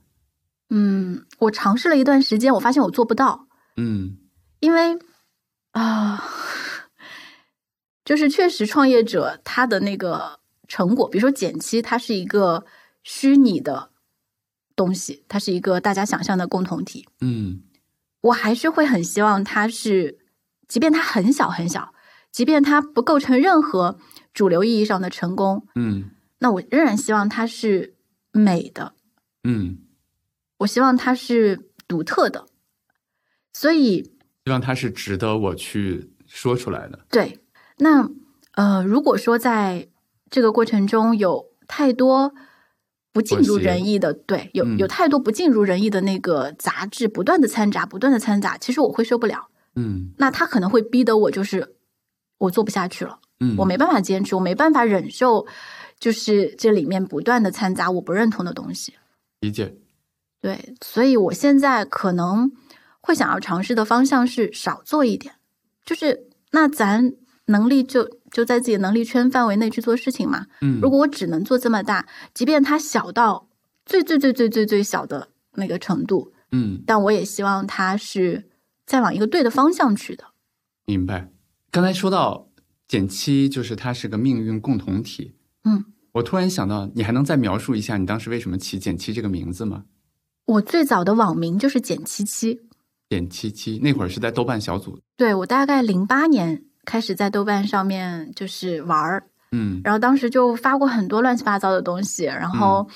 [0.70, 3.47] 嗯，我尝试了一段时间，我发现我做不到。
[3.76, 4.18] 嗯
[4.61, 4.99] 因为
[5.72, 6.22] 啊、
[8.05, 12.64] 就是确实创业者他的那个成果，比如说减七，它是一个
[13.03, 13.91] 虚拟的
[14.76, 17.09] 东西，它是一个大家想象的共同体。
[17.20, 17.62] 嗯
[18.20, 20.18] 我还是会很希望它是，
[20.68, 21.93] 即便它很小很小，
[22.35, 23.97] 即便它不构成任何
[24.32, 26.11] 主流意义上的成功，嗯
[26.41, 27.95] 那我仍然希望它是
[28.32, 28.95] 美的，
[29.45, 29.78] 嗯，
[30.59, 32.47] 我希望它是独特的。
[33.53, 34.03] 所以，
[34.45, 37.07] 希望它是值得我去说出来的。
[37.09, 37.39] 对，
[37.78, 38.11] 那
[38.57, 39.87] 呃，如果说在
[40.28, 42.35] 这个过程中有太多
[43.12, 49.51] 不尽如人意的，对，有嗯有太多不尽如人意的那个杂质不断的掺杂，不断的掺杂，其实我会受不了。
[49.76, 51.74] 嗯那他可能会逼得我就是
[52.45, 55.47] 我做不下去了，嗯，我没办法坚持，我没办法忍受，
[55.99, 58.95] 就是这里面不断的掺杂我不认同的东西。
[59.41, 59.77] 理解。
[60.41, 62.53] 对，所以我现在可能
[63.01, 65.35] 会想要尝试的方向是少做一点，
[65.85, 67.15] 就是那咱
[67.47, 70.47] 能力就就在自己的能力圈范围内去做事情嘛。
[70.61, 73.49] 嗯，如果我只能做这么大，即便它小到
[73.87, 78.49] 最最最最最最小的那个程度，嗯但我也希望它是
[78.85, 80.25] 再往一个对的方向去的。
[80.85, 81.31] 明白。
[81.75, 82.47] 刚才说到
[82.87, 85.35] 减七，就是它是个命运共同体。
[85.64, 89.83] 嗯，我突然想到，你还能再描述一下你当时为什么起减七这个名字吗？
[90.47, 92.61] 我最早的网名就是减七七，
[93.11, 99.81] 减七七那会儿是在豆瓣小组，对我大概零八年开始在豆瓣上面就是玩儿，嗯。
[99.83, 102.89] 然后当时就发过很多乱七八糟的东西，然后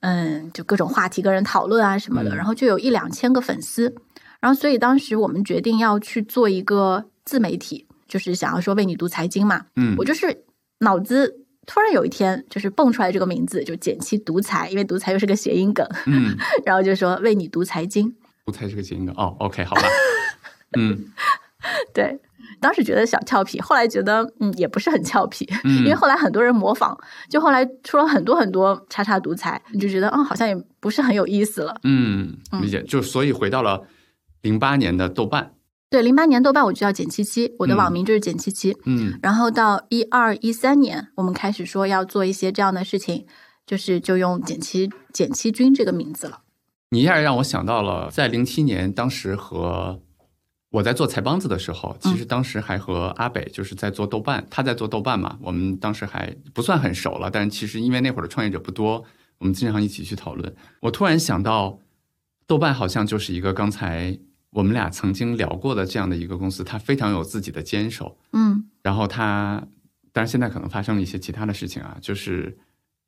[0.00, 2.36] 嗯就各种话题跟人讨论啊什么的，嗯。
[2.36, 3.94] 然后就有一两千个粉丝，
[4.40, 9.94] 然后所以当时我们决定要去做一个自媒体，就是想要说为你读财经嘛，嗯。
[9.98, 10.44] 我就是
[10.80, 11.44] 脑子。
[11.70, 16.34] 突然有一天，就是蹦出来这个名字，就减七独裁，因为独裁又是个谐音梗，嗯，
[16.64, 18.10] 然后就说为你读财经。
[18.46, 19.82] 独裁是个谐音梗哦，OK，好吧，
[20.78, 21.04] 嗯。
[21.92, 22.18] 对，
[22.58, 26.98] 当时觉得小俏皮，后来觉得嗯也不是很俏皮，嗯，因为后来很多人模仿，
[27.28, 31.78] 就后来出了很多很多叉叉独裁，你就觉得嗯好像也不是很有意思了。
[31.82, 32.62] 嗯嗯。
[32.62, 33.86] 理解，就所以回到了
[34.40, 35.52] 零八年的豆瓣，
[35.90, 38.76] 对，零八年豆瓣我就叫简七七，我的嗯网名就是简七七。
[38.84, 43.26] 嗯然后到一二一三年，我们开始说要做一些这样的事情，
[43.66, 46.42] 就是就用简七简七君这个名字了。
[46.90, 50.00] 你一下让我想到了，在零七年当时和
[50.70, 59.02] 我在做财帮子的时候，其实当时还和阿北就是在做豆瓣，他在做豆瓣嘛，我们当时还不算很熟了，但是其实因为那会儿的创业者不多，
[59.38, 60.54] 我们经常一起去讨论。
[60.80, 61.78] 我突然想到，
[62.46, 64.18] 豆瓣好像就是一个刚才
[64.50, 68.64] 我们俩曾经聊过的这样的一个公司，它非常有自己的坚守，嗯。
[68.82, 69.62] 然后它，
[70.12, 72.56] 但是现在可能发生了一些其他的事情啊，就是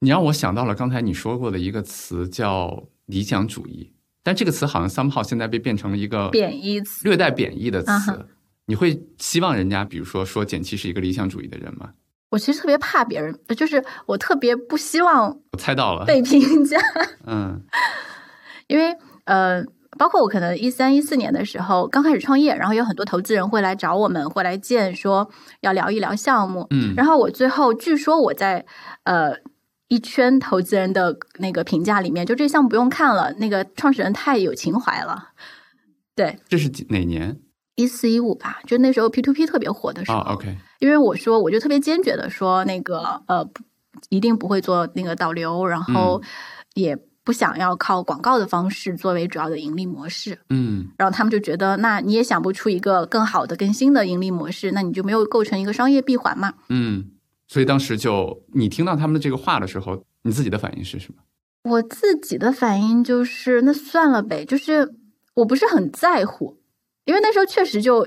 [0.01, 7.09] 你让我想到了刚才你说过的一个词叫理想主义，但这个词好像 somehow 现在被变成了一个贬义词。
[7.09, 7.91] 略带贬义的词。
[7.91, 8.27] 嗯哼。
[8.67, 11.91] 你会希望人家比如说说简七是一个理想主义的人吗？
[12.29, 16.79] 我其实特别怕别人，就是我特别不希望我猜到了，被评价。
[17.27, 17.61] 嗯。
[18.69, 19.65] 因为呃，
[20.01, 25.31] 包括我可能一三一四年的时候刚开始创业，然后有很多投资人会来找我们，会来见，说
[25.61, 26.67] 要聊一聊项目。
[26.71, 28.65] 嗯然后我最后据说我在
[29.05, 29.35] 呃
[29.89, 35.29] 一圈投资人的那个评价里面，就这项目不用看了，那个创始人太有情怀了。
[36.17, 37.39] 对，这是几哪年
[37.77, 40.41] 一四一五吧，就那时候 P to P 特别火的时候。
[40.79, 43.63] 因为我说，我就特别坚决的说，那个呃，不
[44.09, 46.23] 一定不会做那个导流，然后
[46.73, 50.39] 也不想要靠广告的方式作为主要的盈利模式。
[50.49, 56.55] 嗯然后他们就觉得，那你也想不出一个更好的、更新的盈利模式，那你就没有构成一个商业闭环嘛？
[56.69, 57.11] 嗯，
[57.47, 61.23] 所以当时就你听到他们的这个话的时候，你自己的反应是什么？
[61.65, 64.95] 我自己的反应就是，那算了呗，就是
[65.35, 66.59] 我不是很在乎，
[67.05, 68.07] 因为那时候确实就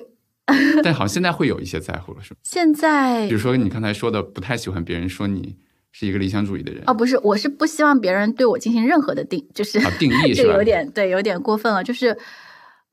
[0.84, 2.40] 但好像现在会有一些在乎了，是吧？
[2.44, 5.56] 现在比如说你刚才说的，不太喜欢别人说你
[5.96, 10.56] 是一个理想主义的人哦，不是，我是不希望别人对我进行任何的定，就是啊，定义这 是吧？
[10.56, 11.84] 有点对，有点过分了。
[11.84, 12.18] 就是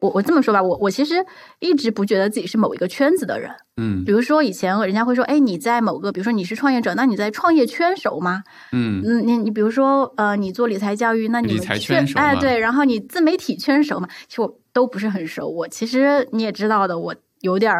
[0.00, 1.14] 我我这么说吧，我我其实
[1.60, 3.50] 一直不觉得自己是某一个圈子的人。
[3.82, 8.42] 嗯比如说以前人家会说，哎，你在某个，比如说你是创业者，那你在创业圈熟吗？
[8.72, 14.06] 嗯嗯，你你比如说呃，你做理财教育，那你们理财圈熟吗哎对，然后你自媒体圈熟吗？
[14.28, 15.48] 其实我都不是很熟。
[15.48, 17.72] 我其实你也知道的，我有点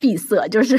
[0.00, 0.76] 闭塞，就是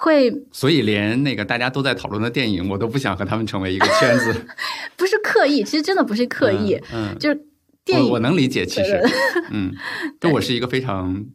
[0.00, 4.32] 会所以连那个大家都在讨论的电影，我都不想和他们成为一个圈子。
[4.96, 7.40] 不是刻意，其实真的不是刻意，嗯，嗯就是
[7.84, 9.10] 电影我我能理解，其实对，
[9.50, 9.74] 嗯，
[10.20, 11.26] 但我是一个非常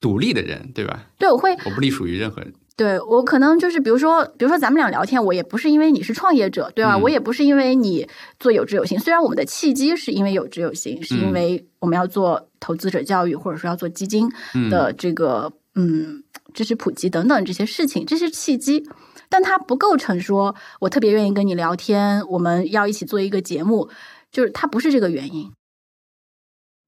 [0.00, 1.06] 独立的人，对吧？
[1.18, 2.52] 对我会我不隶属于任何人。
[2.76, 6.94] 对我可能就是，比如说，比如说咱们俩聊天，我也不是因为你是创业者，对吧？
[6.94, 8.06] 嗯我也不是因为你
[8.38, 16.22] 做有知有行，虽然我们的契机是因为有知有行，是因为我们要做投资者教育，或者说要做基金嗯的这个嗯
[16.58, 18.82] 知识普及等等这些事情，这是契机，
[19.28, 23.88] 但它不构成说我特别愿意跟你聊天，我们要一起做一个节目，
[24.32, 25.52] 就是它不是这个原因。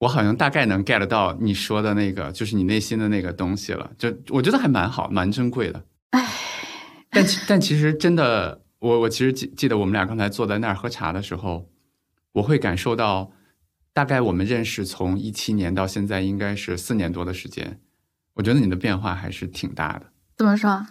[0.00, 3.92] 我好像大概能 get 到你说的那个，就是你内心的那个东西了。
[3.96, 5.84] 就我觉得还蛮好，蛮珍贵的。
[6.10, 6.26] 唉，
[7.10, 11.68] 但其但其实真的，我我其实记记得我们俩刚才坐在那儿喝茶的时候，
[12.32, 13.30] 我会感受到，
[13.92, 17.78] 大概我们认识从一七年到现在应该是四年多的时间，
[18.34, 20.06] 我觉得你的变化还是挺大的。
[20.36, 20.86] 怎么说？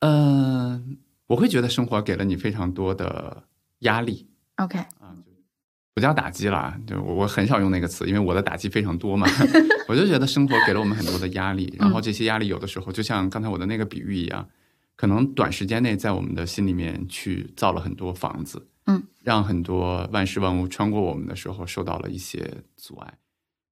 [0.00, 3.44] 嗯、我会觉得生活给了你非常多的
[3.80, 5.32] 压力 OK，啊，就
[5.94, 9.26] 不叫打击啦，就我我很少用那个词，因为我的打击非常多嘛。
[9.88, 14.48] 我就觉得生活给了我们很多的压力，然后这些压力有的时候就像刚才我的那个比喻一样，
[14.96, 23.14] 可能短时间内在我们的心里面去造了很多房子，嗯，让很多万事万物穿过我们的时候受到了一些阻碍。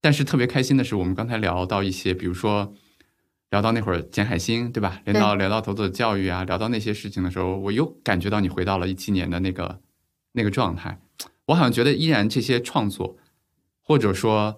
[0.00, 2.74] 但是特别开心的是，我们刚才聊到一些，比如说
[3.52, 5.02] 聊到那会儿捡海星，对吧？
[5.04, 9.78] 聊到聊到投资者教育啊，聊到那些事情的时候，我又感觉到你回到了一七年的那个
[10.32, 10.98] 那个状态。
[11.44, 13.18] 我好像觉得依然这些创作，
[13.82, 14.56] 或者说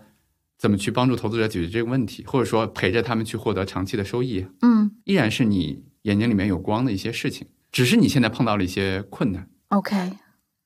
[0.56, 9.48] 怎么去帮助投资者解决这个问题，或者说陪着他们去获得长期的收益，嗯依然是你眼睛里面有光的一些事情，只是你现在碰到了一些困难。
[9.70, 10.12] ，OK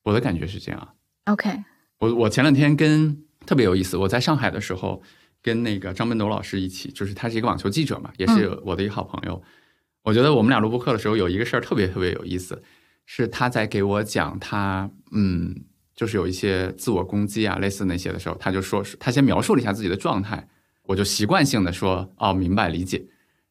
[0.03, 0.89] 我的感觉是这样。
[1.25, 1.49] OK，
[1.97, 5.01] 我我前两天跟特别有意思，我在上海的时候
[5.41, 9.41] 跟那个张奔斗老师一起，就是他是一个网球记者嘛，也是我的一个好朋友。
[10.03, 12.61] 我觉得我们俩录播课的时候有一个事儿特别特别有意思，
[13.05, 15.55] 是他在给我讲他嗯，
[15.95, 20.47] 就是有一些自我攻击啊，类似那些的时候，他就说他先描述了一下自己的状态，
[20.83, 23.05] 我就习惯性的说哦，明白理解。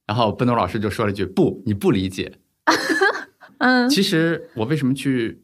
[0.07, 2.39] 然后奔斗老师就说了一句不，你不理解。
[3.59, 5.43] 嗯其实我为什么去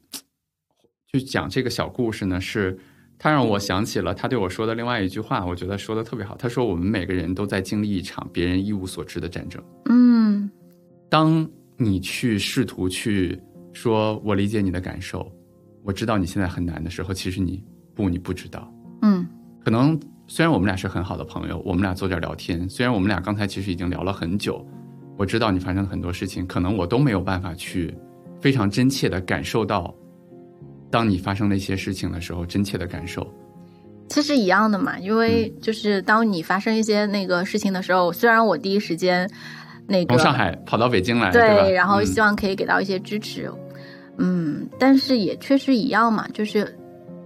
[1.12, 2.40] 去讲这个小故事呢？
[2.40, 2.78] 是
[3.24, 6.36] 他让我想起了他对我说的另外一句话，我觉得说的特别好。
[6.36, 9.64] 他说：“我们每个人都在经历一场别人一无所知的战争。
[9.88, 10.50] 嗯
[11.08, 11.48] 当
[11.78, 13.40] 你去试图去
[13.72, 15.26] 说我理解你的感受，
[15.82, 17.64] 我知道你现在很难的时候，其实你
[17.94, 18.70] 不，你不知道。
[19.00, 19.26] 嗯
[19.64, 24.62] 可能虽然我们俩是很好的朋友，我们俩坐这儿聊天，虽然我们俩刚才其实已经聊了很久，
[25.16, 27.96] 我知道你发生了很多事情，可能我都没有办法去
[28.38, 29.94] 非常真切的感受到，
[30.94, 33.26] 当你发生那些事情的时候，真切的感受。
[34.08, 39.28] 其实一样的嘛，因为就是当你发生一些那个事情的时候，虽然我第一时间
[39.88, 41.68] 那个从上海跑到北京来，对，吧？
[41.70, 43.50] 然后嗯希望可以给到一些支持，
[44.18, 46.78] 嗯，但是也确实一样嘛，就是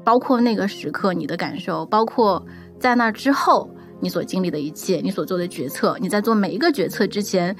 [0.02, 2.42] 包括那个时刻你的感受，包括
[2.80, 3.68] 在那之后
[4.00, 7.54] 你所经历的一切，你所做的决策，你在做每一个决策之前，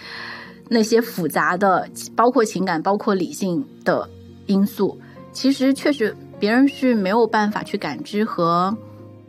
[0.70, 1.86] 那些复杂的，
[2.16, 4.08] 包括情感、包括理性的
[4.46, 4.98] 因素，
[5.38, 8.76] 其实确实别人是没有办法去感知和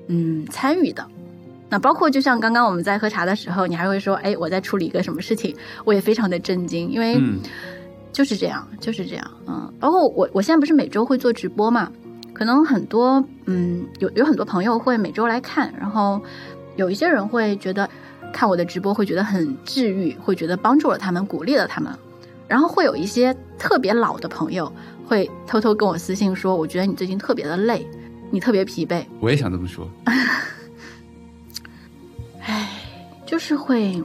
[0.08, 1.06] 嗯参与的。
[1.70, 5.56] 那包括就像刚刚我们在喝茶的时候，你还会说，哎，我在处理一个什么事情，
[5.86, 7.38] 我也非常的震惊，因为嗯
[8.12, 9.72] 就是这样，就是这样，嗯。
[9.80, 11.92] 包括我，我现在不是每周会做直播嘛，
[12.34, 16.20] 可能很多，嗯，有有很多朋友会每周来看，然后
[16.76, 17.88] 有一些人会觉得
[18.34, 21.94] 看我的直播会觉得很治愈，会觉得帮助了他们，鼓励了他们，
[22.48, 24.74] 然后会有一些特别老的朋友
[25.10, 27.84] 会偷偷跟我私信说，我觉得你最近特别的累，
[28.30, 29.90] 你特别疲惫，我也想这么说。
[30.06, 30.14] 唉
[33.26, 34.00] 就是会，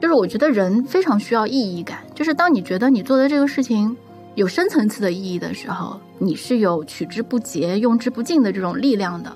[0.00, 2.00] 就是我觉得人非常需要意义感。
[2.12, 3.96] 就是当你觉得你做的这个事情
[4.34, 9.32] 有深层次的意义的时候，你是有取之不竭、用之不尽的这种力量的。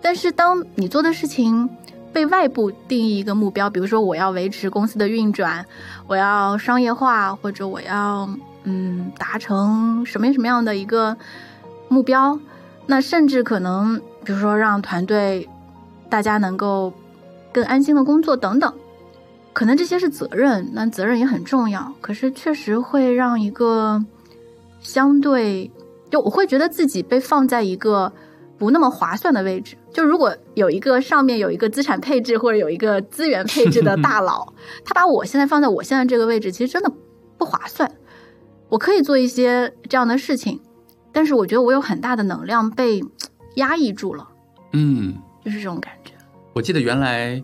[0.00, 1.68] 但是当你做的事情
[2.10, 5.66] 被外部定义一个目标，比如说我要维持公司的运转，
[6.06, 8.26] 我要商业化，或者我要
[8.68, 11.16] 嗯达成什么什么样的一个
[11.88, 12.38] 目标，
[12.86, 15.48] 那甚至可能比如说让团队
[16.10, 16.92] 大家能够
[17.50, 18.70] 更安心的工作等等，
[19.54, 21.94] 可能这些是责任，那责任也很重要。
[22.02, 24.04] 可是确实会让一个
[24.80, 25.70] 相对，
[26.10, 28.12] 就我会觉得自己被放在一个
[28.58, 29.76] 不那么划算的位置。
[29.92, 34.52] 就如果有一个上面有一个资产配置或者有一个资源配置的大佬，
[34.84, 36.92] 他把我现在放在我现在这个位置，其实真的
[37.38, 37.90] 不划算。
[38.68, 40.60] 我可以做一些这样的事情，
[41.12, 43.02] 但是我觉得我有很大的能量被
[43.56, 44.28] 压抑住了，
[44.72, 46.12] 嗯，就是这种感觉。
[46.54, 47.42] 我记得原来，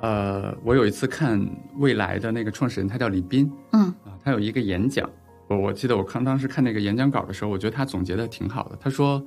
[0.00, 1.44] 呃，我有一次看
[1.78, 5.08] 未来的那个创始人，他叫李斌嗯啊，他有一个演讲，
[5.48, 8.78] 我我记得我看当时看那个演讲稿的时候，我觉得他总结的挺好的。
[8.80, 9.22] 他说，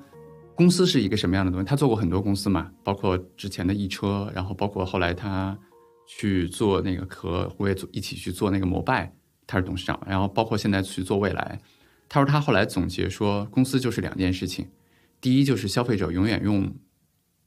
[0.56, 1.66] 公司是一个什么样的东西？
[1.66, 5.58] 他做过很多公司嘛，包括之前的易车，然后包括后来他
[6.08, 9.14] 去做那个和我也做一起去做那个摩拜，
[9.50, 11.60] 他是董事长，然后包括现在去做未来。
[12.08, 14.68] 他说他后来总结说，公司就是两件事情，
[15.20, 16.72] 第一就是消费者永远用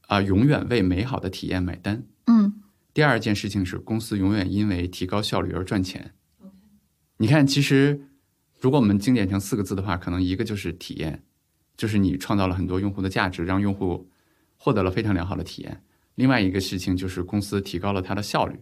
[0.07, 2.03] 啊、永远为美好的体验买单。
[2.27, 2.61] 嗯
[2.93, 6.11] 第二件事情是，公司永远因为提高效率而赚钱。
[7.17, 8.01] 你看，其实
[8.59, 11.23] 如果我们精简成四个字的话，可能一个就是体验，
[11.77, 14.09] 就是你创造了很多用户的价值，让用户
[14.57, 15.81] 获得了非常良好的体验。
[16.15, 18.59] 另外一个事情就是公司提高了它的效率。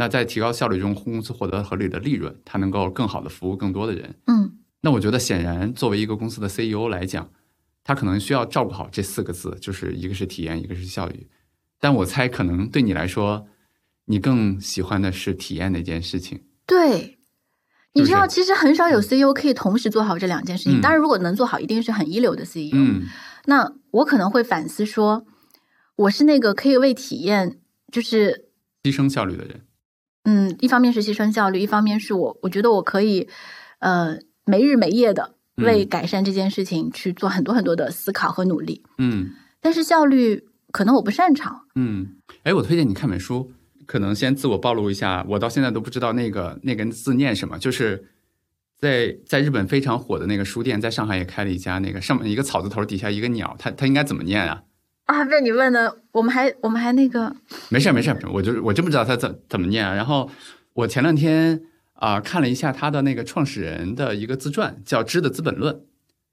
[0.00, 4.14] 那在提高效率中，公司获得合理的利润，它能够更好的服务更多的人。
[4.26, 7.28] 嗯那我觉得，显然作为一个公司的 CEO 来讲，
[7.82, 11.28] 他可能需要照顾好这四个字，就是一个是体验，一个是效率。
[11.80, 13.48] 但我猜，可能对你来说，
[14.04, 16.44] 你更喜欢的是体验那件事情。
[16.64, 17.18] 对，
[17.92, 20.78] 你知道，其实很少有 CEO 可以同时做好这两件事情。
[20.78, 22.70] 嗯当然，如果能做好，一定是很一流的 CEO。
[22.76, 23.02] 嗯
[23.46, 25.26] 那我可能会反思说，
[25.96, 27.58] 我是那个可以为体验，
[27.90, 28.50] 就是
[28.84, 29.62] 牺牲效率的人。
[30.28, 33.26] 嗯，一方面是牺牲效率，一方面是我我觉得我可以，
[33.78, 38.82] 呃，没日没夜的为嗯改善这件事情去做很多很多的思考和努力。
[38.98, 39.30] 嗯
[39.62, 41.62] 但是效率可能我不擅长。
[41.74, 42.16] 嗯。
[42.42, 43.50] 哎，我推荐你看本书，
[43.86, 48.04] 可能先自我暴露一下，我到现在都不知道那个那个字念什么，就是。
[48.80, 54.62] 在在日本非常火的那个书店，在上海也开了一家，那个上面一个草字头，底下一个鸟，它它应该怎么念啊？
[55.08, 57.34] 啊，被你问的，我们还我们还那个，
[57.70, 59.94] 没事儿没事儿，我就是我真不知道他怎怎么念啊。
[59.94, 60.30] 然后
[60.74, 61.62] 我前两天
[61.94, 65.74] 啊、看了一下他的那个创始人的一个自传，叫《知的资本论》。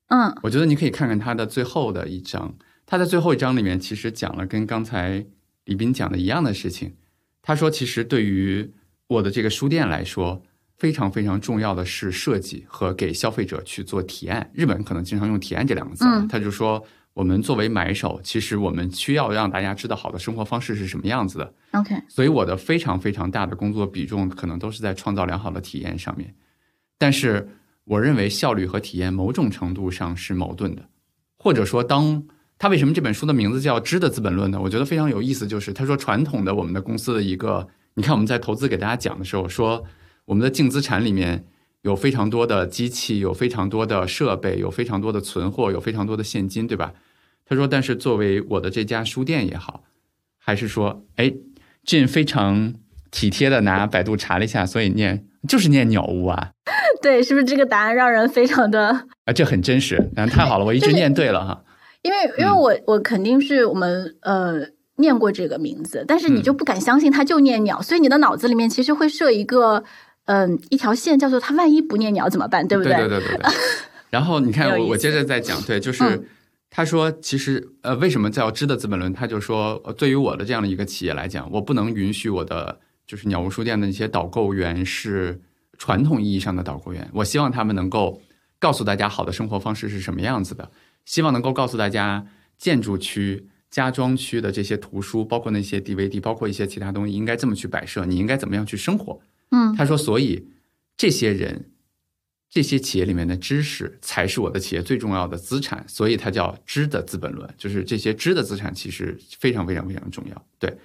[0.10, 2.54] 嗯我觉得你可以看看他的最后的一章，
[2.86, 5.26] 他在最后一章里面其实讲了跟刚才
[5.64, 6.94] 李斌讲的一样的事情。
[7.42, 8.74] 他说，其实对于
[9.08, 10.44] 我的这个书店来说，
[10.78, 14.52] 非常非常重要的是设计和给消费者去做提案。
[14.54, 16.86] 日本可能经常用提案这两个字他就说，
[17.16, 21.54] 我们作为买手，其实我们需要让大家知道好的生活方式是什么样子的。
[21.72, 26.32] ，OK，所以我的非常非常大的工作比重可能都是在创造良好的体验上面。
[27.00, 27.50] 但是
[27.86, 30.88] 我认为效率和体验某种程度上是矛盾的，
[31.40, 32.24] 或者说当。
[32.58, 34.62] 他为什么这本书的名字叫《知的资本论》呢？
[34.62, 39.84] 我觉得非常有意思，就是他说传统的我们的公司的一个，你看我们在投资给大家讲的时候说，
[40.24, 41.46] 我们的净资产里面
[41.82, 46.94] 有非常多的机器，有非常多的设备，有非常多的存货，有非常多的现金，对吧？
[47.48, 49.84] 他说，但是作为我的这家书店也好，
[50.38, 51.32] 还是说，哎，
[51.84, 52.74] 俊非常
[53.12, 56.52] 体贴的拿百度查了一下，所以念就是念鸟屋啊，
[57.02, 58.88] 对，是不是这个答案让人非常的？
[59.26, 61.64] 啊，这很真实，那，太好了，我一直念对了哈，
[62.02, 64.68] 因为因为嗯我我肯定是我们呃
[64.98, 66.44] 念过这个名字，但是你嗯。
[66.44, 69.84] 就不敢相信他就念鸟，所以你的脑子里面其实会设一个
[70.26, 72.94] 嗯、一条线，叫做他万一不念鸟怎么办，对不对？
[72.96, 73.52] 对对对对。
[74.10, 76.26] 然后你看，我我接着再讲，对，就是、嗯
[76.70, 79.14] 他说，其实呃，为什么叫知的资本论？
[79.14, 85.42] 他就说，呃对于我的这样的一个企业来讲，我不能允许我的就是鸟屋书店的那些导购员是
[85.78, 88.22] 传统意义上的导购员，我希望他们能够
[88.60, 90.70] 告诉大家好的生活方式是什么样子的，
[91.06, 92.26] 希望能够告诉大家
[92.58, 93.48] 建筑区。
[93.72, 99.20] 家装区的这些图书，包括那些 DVD，包括一些其他东西，应该这么去摆设，你应该怎么样去生活？
[99.52, 100.48] 嗯他说，所以
[100.96, 101.72] 这些人、
[102.50, 110.46] 这些企业里面的知识才是我的企业最重要的资产，所以它叫知的资本论，就是这些知的资产其实非常非常非常重要。
[110.58, 110.78] 对，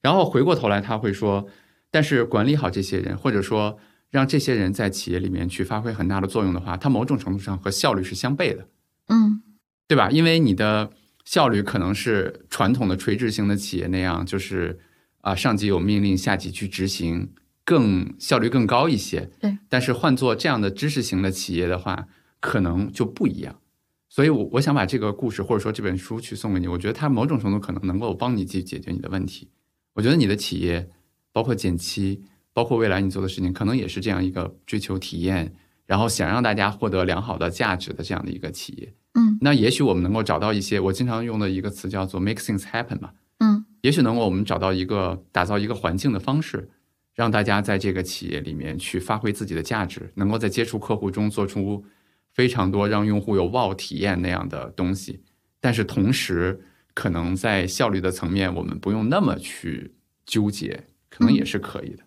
[0.00, 1.46] 然后回过头来他会说，
[1.90, 3.78] 但是管理好这些人，或者说
[4.10, 8.68] 让这些人在企业里面去发挥很大的作用的话，它某种程度上和效率是相悖的。
[9.08, 9.42] 嗯
[9.86, 10.10] 对吧？
[10.10, 10.90] 因为你的
[11.24, 14.78] 效率可能是传统的垂直型的企业那样，就是
[15.22, 17.30] 啊、上级有命令，下级去执行，
[17.68, 19.30] 更效率更高一些。
[19.38, 22.08] 对，但是换做这样的知识型的企业的话，
[22.40, 23.60] 可能就不一样。
[24.08, 29.50] 所以我，我想把这个故事或者说这本书去送给你，我觉得它某种程度可能能够帮你去解决你的问题。
[29.92, 30.88] 我觉得你的企业，
[31.30, 32.22] 包括减期，
[32.54, 35.54] 包括未来你做的事情，可能也是这样一个追求体验，
[35.84, 38.94] 然后想让大家获得良好的价值的这样的一个企业。
[39.12, 43.10] 嗯那也许我们能够找到一些我经常用的一个词叫做 make things happen 嘛，
[43.40, 46.70] 嗯也许能够我们找到一个打造一个环境的方式，
[47.18, 51.84] 让大家在这个企业里面去发挥自己的价值，能够在接触客户中做出
[52.32, 55.20] 非常多让用户有 wow 体验那样的东西，
[55.60, 56.60] 但是同时
[56.94, 59.96] 可能在效率的层面，我们不用那么去
[60.26, 62.04] 纠结，可能也是可以的，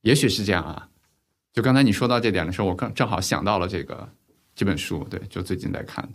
[0.00, 0.88] 也许是这样啊。
[1.52, 4.08] 就刚才你说到这点的时候，我刚正好想到了这个
[4.54, 6.12] 这本书，对，就最近在看的。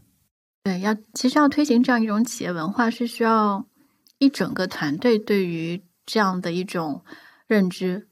[0.63, 3.67] 对，要其实要推行这样一种企业文化，是需要
[4.17, 7.03] 一整个团队对于这样的一种
[7.45, 8.08] 认知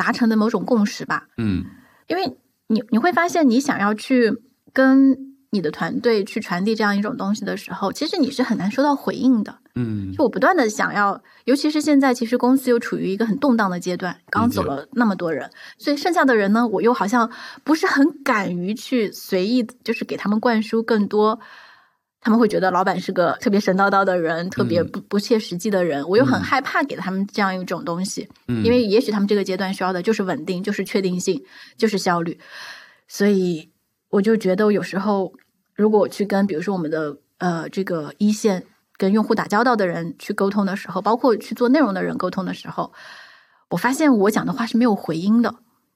[0.00, 1.28] 达成的某种共识吧。
[1.36, 1.64] 嗯
[2.08, 2.22] 因为
[2.68, 4.32] 你你会发现，你想要去
[4.72, 9.58] 跟你的团队去传递这样一种东西的时候，其实你是很难收到回应的。
[9.74, 17.30] 嗯就我不断的想要，尤其是现在，其实公司又处于一个很动荡的阶段，刚走了那么多人，所以剩下的人呢，我又好像
[17.62, 21.38] 不是很敢于去随意，就是给他们灌输更多。
[22.20, 28.28] 他们会觉得老板是个特别神叨叨的人，特别嗯不不切实际的人，我又很嗯害怕给他们这样一种东西。
[28.46, 31.42] 嗯，因为也许他们这个阶段需要的就是稳定，就是确定性，
[31.78, 32.38] 就是效率。
[33.08, 33.70] 所以
[34.10, 35.32] 我就觉得有时候，
[35.74, 38.64] 如果我去跟比如说我们的呃这个一线
[38.98, 42.92] 跟用户打交道的人去沟通的时候，包括去做内容的人沟通的时候，
[43.70, 45.54] 我发现我讲的话是没有回音的。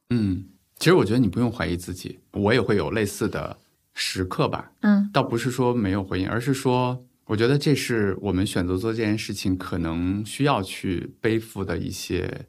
[0.09, 0.47] 嗯，
[0.79, 3.57] 其实我觉得你不用怀疑自己，我也会有类似的
[3.95, 4.73] 时刻吧。
[4.81, 12.47] 嗯倒不是说没有回应，而是说，我觉得这是我们选择做这件事情可能需要去背负的一些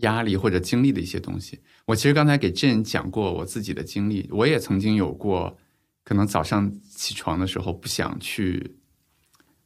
[0.00, 1.60] 压力或者经历的一些东西。
[1.84, 5.58] 我其实刚才给 Jane 讲过我自己的经历，我也曾经有过，
[6.04, 8.76] 可能早上起床的时候不想去，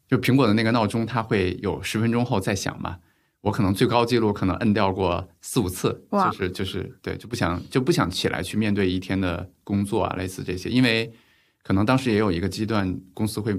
[0.09, 2.99] 就苹果的那个闹钟，它会有十分钟后再响嘛。
[3.43, 11.11] 我可能最高记录可能摁掉过四五次，就是就是对，就不想就不想起来去面对一天的工作啊，类似这些，因为
[11.63, 13.59] 可能当时也有一个阶段，公司会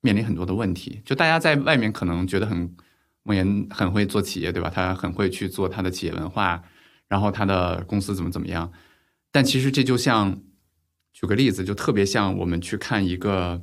[0.00, 2.74] 面临很多的问题，就大家在外面可能觉得很
[3.22, 4.68] 莫言很会做企业，对吧？
[4.68, 6.60] 他很会去做他的企业文化，
[7.06, 8.72] 然后他的公司怎么怎么样，
[9.30, 10.40] 但其实这就像
[11.12, 13.62] 举个例子，就特别像我们去看一个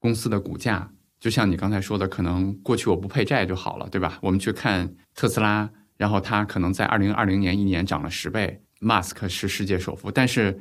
[0.00, 4.18] 公司的股价，就像你刚才说的，可能过去我不配债就好了，对吧？
[4.20, 10.60] 我们去看特斯拉，然后它可能在二零二零年一年涨了十倍，Musk 是世界首富，但是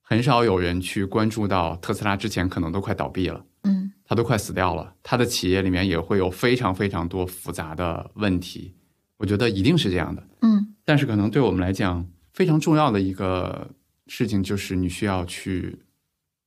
[0.00, 8.74] 很少有人去关注到特斯拉之前可能都快倒闭了，嗯它都快死掉了，它的企业里面也会有非常非常多复杂的问题，
[9.18, 10.26] 我觉得一定是这样的。
[10.40, 13.70] 嗯但是可能对我们来讲，非常重要的一个
[14.06, 15.78] 事情就是你需要去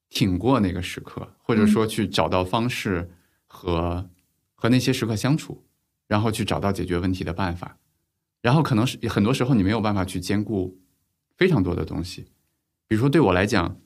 [0.10, 3.08] 挺过那个时刻，或者说去找到方式
[3.52, 4.10] 和
[4.56, 5.64] 和那些时刻相处，
[6.08, 7.78] 然后去找到解决问题的办法。
[8.42, 10.80] 然后可能是很多时候你没有办法去兼顾
[11.38, 12.26] 非常多的东西，
[12.88, 13.78] 比如说对我来讲，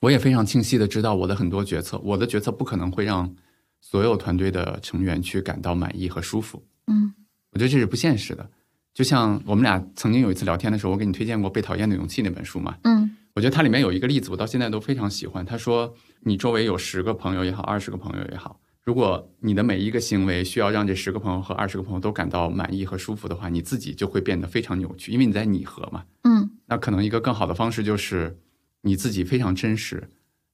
[0.00, 3.34] 我也非常清晰的知道我的很多决策，我的决策不可能会让
[3.80, 6.62] 所有团队的成员去感到满意和舒服。
[6.86, 7.12] 嗯
[7.50, 8.48] 我觉得这是不现实的。
[8.94, 15.44] 就像我们俩曾经有一次聊天的时候，我给你推荐过《被讨厌的勇气》那本书嘛，嗯我觉得它里面有一个例子，我到现在都非常喜欢。
[15.44, 26.04] 他说，你周围有十个朋友也好，二十个朋友也好，如果你的每一个行为需要让这十个朋友和二十个朋友都感到满意和舒服的话，你自己就会变得非常扭曲，因为你在拟合嘛。
[26.24, 28.36] 嗯那可能一个更好的方式就是
[28.80, 30.08] 你自己非常真实，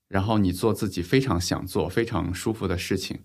[0.09, 3.19] 然后你做自己非常想做、非常舒服的事情，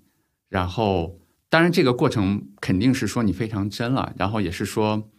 [0.47, 5.09] 然后当然这个过程肯定是说你非常真了，然后也是说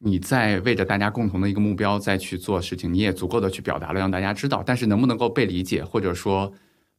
[0.00, 6.52] 你在为着大家共同的一个目标再去做事情，你也足够的去表达了，让大家知道，但是能不能够被理解，或者说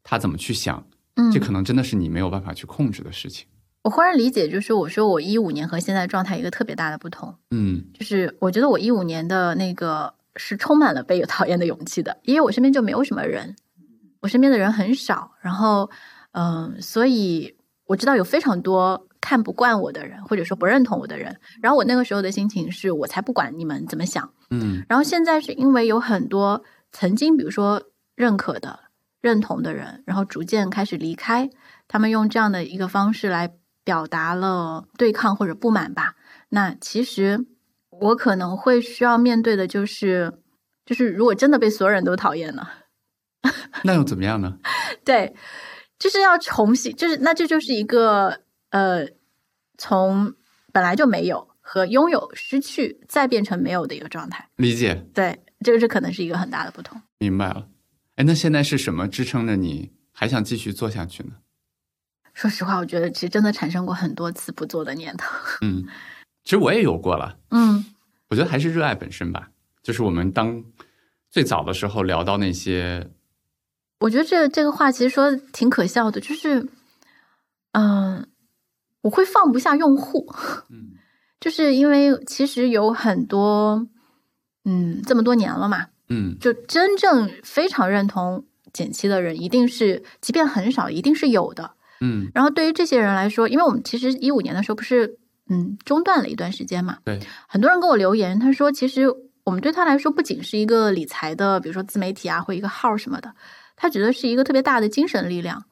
[0.03, 0.85] 他怎么去想，
[1.19, 3.45] 嗯，这可能真的是你没有办法去控制的事情。
[3.81, 7.85] 我忽然理解，就是我说我一五年和现在状态一个特别大的不同，嗯。
[7.93, 13.55] 就是我觉得我一五年的那个是充满了被讨厌的勇气的，因为我身边就没有什么人，
[14.21, 15.89] 我身边的人很少，然后
[16.31, 17.55] 嗯、所以
[17.85, 24.83] 我知道有非常多看不惯我的人，或者说不认同我的人，然后我那个时候的心情是我才不管你们怎么想，嗯。
[24.89, 27.81] 然后现在是因为有很多曾经比如说
[28.15, 28.79] 认可的、
[29.21, 31.49] 认同的人，然后逐渐开始离开，
[31.87, 33.53] 他们用这样的一个方式来
[33.83, 36.15] 表达了对抗或者不满吧。
[36.49, 37.45] 那其实
[37.89, 40.39] 我可能会需要面对的就是，
[40.85, 42.69] 就是如果真的被所有人都讨厌了，
[43.83, 44.57] 那又怎么样呢？
[45.03, 45.35] 对，
[45.97, 49.07] 就是要重新，就是那这就是一个呃，
[49.77, 50.33] 从
[50.71, 54.49] 本来就没有和拥有、失去再变成没有的一个状态。
[54.55, 57.01] 理解，对，这个是可能是一个很大的不同。
[57.17, 57.67] 明白了。
[58.19, 61.35] 哎，那现在是什么支撑着你还想继续做下去呢？
[62.33, 65.25] 说实话，我觉得其实真的产生过很多次不做的念头。
[65.61, 65.85] 嗯，
[66.43, 67.37] 其实我也有过了。
[67.51, 67.85] 嗯
[68.27, 69.51] 我觉得还是热爱本身吧。
[69.81, 70.61] 就是我们当
[71.31, 73.09] 最早的时候聊到那些，
[74.01, 76.67] 我觉得这这个话其实说得挺可笑的，就是，
[77.71, 78.27] 嗯、
[79.03, 80.27] 我会放不下用户，
[80.69, 80.97] 嗯
[81.39, 83.87] 就是因为其实有很多，
[84.65, 91.71] 嗯，这么多年了嘛，嗯就真正非常认同减七的人，一定是，即便很少，一定是有的。
[92.01, 95.17] 嗯，然后对于这些人来说，因为我们其实一五年的时候不是
[95.49, 99.05] 嗯中断了一段时间嘛，对，很多人给我留言，他说其实
[99.43, 103.33] 我们对他来说不仅是一个理财的，比如说自媒体啊或一个号什么的，
[103.75, 105.65] 他觉得是一个特别大的精神力量。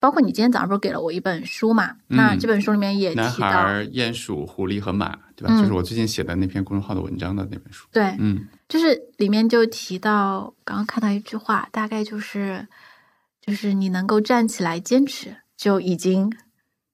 [0.00, 1.96] 包括你今天早上不是给了我一本书嘛？
[2.08, 5.54] 那嗯这本书里面也男提到，孩、鼹鼠、狐狸和马，对吧？
[5.54, 7.88] 嗯就是我最近写的那篇公众号的文章的那本书。
[7.90, 12.66] 对，嗯就是里面就提到，刚刚看到一句话，大概就是，
[13.40, 16.34] 就是你能够站起来坚持，就已经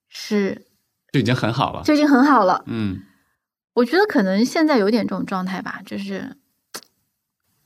[0.08, 0.66] 是
[1.12, 1.82] 就已经很好了。
[1.84, 2.64] 就已经很好了。
[2.66, 3.02] 嗯
[3.74, 6.36] 我觉得可能现在有点这种状态吧，就是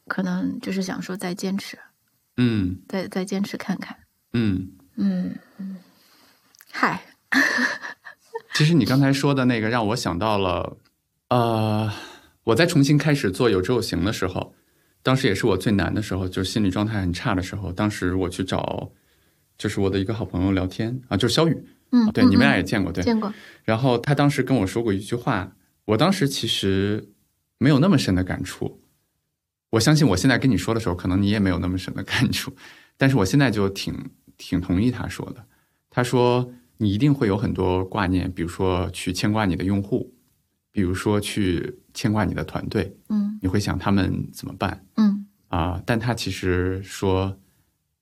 [0.06, 1.78] 可能就是想说再坚持，
[2.36, 3.96] 嗯再再坚持看看。
[4.32, 4.72] 嗯。
[4.96, 5.76] 嗯，嗯
[6.70, 7.02] 嗨，
[8.54, 10.76] 其实你刚才说的那个让我想到了，
[11.30, 11.92] 呃，
[12.44, 14.54] 我在重新开始做有知有行的时候，
[15.02, 17.72] 当时也是我最难的时候，就是心理状态很差的时候。
[17.72, 18.90] 当时我去找，
[19.58, 23.02] 就是我的一个好朋友聊天啊，就是肖宇，嗯，对，嗯你们俩嗯也见过，对。
[23.02, 23.32] 见过，
[23.64, 25.56] 然后他当时跟我说过一句话，
[25.86, 27.08] 我当时其实
[27.58, 28.80] 没有那么深的感触。
[29.70, 32.54] 我相信我现在跟你说的时候，可能你也没有那么深的感触，
[32.96, 33.92] 但是我现在就挺
[34.36, 35.44] 挺同意他说的。
[35.90, 40.13] 他说你一定会有很多挂念，比如说去牵挂你的用户，
[40.74, 43.38] 比如说去牵挂你的团队，嗯。
[43.40, 44.84] 你会想他们怎么办？
[44.96, 45.26] 嗯。
[45.46, 47.38] 啊、但他其实说，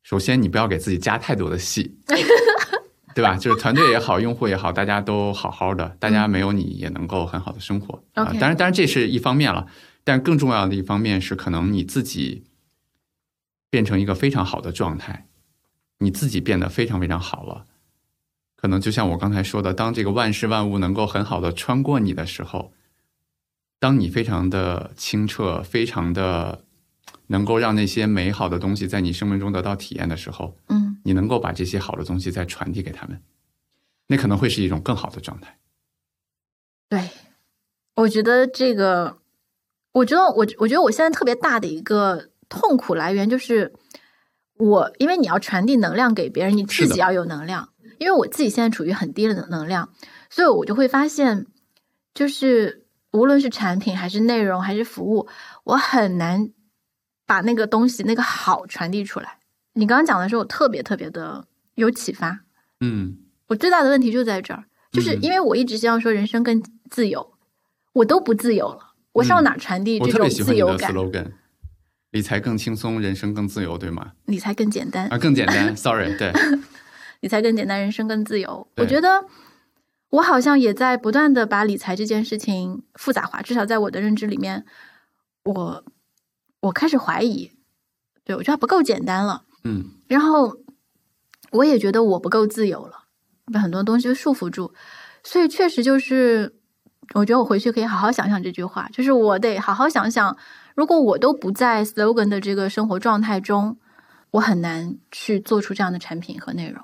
[0.03, 1.99] 首先你不要给自己加太多的戏，
[3.15, 3.36] 对吧？
[3.36, 8.03] 就是团队也好，用户也好，大家都好好的，大家没有你也能够很好的生活。
[8.15, 9.66] 啊、当然，当然这是一方面了，
[10.03, 12.44] 但更重要的一方面是，可能你自己
[13.69, 15.28] 变成一个非常好的状态，
[15.99, 17.66] 你自己变得非常非常好了。
[18.62, 22.72] 可能就像我刚才说的，当这个万事万物能够很好的穿过你的时候，
[23.80, 26.64] 当你非常的清澈，非常的
[27.26, 33.20] 能够让那些美好的东西在你生命中得到体验的时候，嗯你能够把这些好的东西再传递给他们。
[34.06, 35.59] 那可能会是一种更好的状态。
[36.89, 37.10] 对，
[37.97, 39.18] 我觉得这个，
[39.90, 43.72] 我觉得我我觉得我现在特别大的一个痛苦来源就是
[44.59, 47.70] 我，因为你要传递能量给别人，你自己要有能量。
[48.03, 49.89] 因为我自己现在处于很低的能量，
[50.29, 51.47] 所以我就会发现，
[52.12, 55.29] 就是无论是产品还是内容还是服务，
[55.65, 56.51] 我很难
[57.27, 59.39] 把那个东西那个好传递出来。
[59.74, 61.47] 你刚刚讲的时候，我特别特别的
[61.77, 62.41] 有启发。
[62.81, 66.61] 嗯我最大的问题就在这儿，就是嗯因为我一直希望说人生更
[66.91, 67.35] 自由，
[67.93, 71.33] 我都不自由了，我上嗯哪儿传递这种自由感？slogan，
[72.11, 74.12] 理财更轻松，人生更自由，对吗？
[74.24, 76.33] 理财更简单，啊，更简单， sorry，对，
[77.23, 78.66] 理财更简单，人生更自由。
[78.78, 79.24] 我觉得
[80.11, 84.66] 我好像也在不断的把理财这件事情复杂化，至少在我的认知里面，
[85.44, 85.85] 我
[86.59, 87.53] 我开始怀疑，
[88.24, 89.44] 对我觉得它不够简单了。
[89.62, 90.57] 嗯然后
[91.53, 93.05] 我也觉得我不够自由了，
[93.53, 94.73] 被很多东西束缚住，
[95.23, 96.57] 所以确实就是，
[97.15, 100.36] 我觉得我回去可以好好想想这句话，就是我得好好想想，
[100.74, 103.78] 如果我都不在 slogan 的这个生活状态中，
[104.32, 106.82] 我很难去做出这样的产品和内容。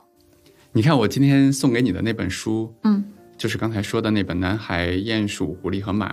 [0.79, 3.05] 你看我今天送给你的那本书，嗯
[3.37, 6.13] 就是刚才说的那本《男孩、鼹鼠、狐狸和马》，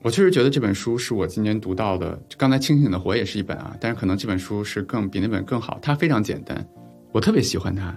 [0.00, 2.18] 我确实觉得这本书是我今年读到的。
[2.38, 5.78] 刚才《清醒的活》也是一本啊，但是可能这本书是更比那本更好。
[5.82, 6.66] 它非常简单，
[7.12, 7.94] 我特别喜欢它。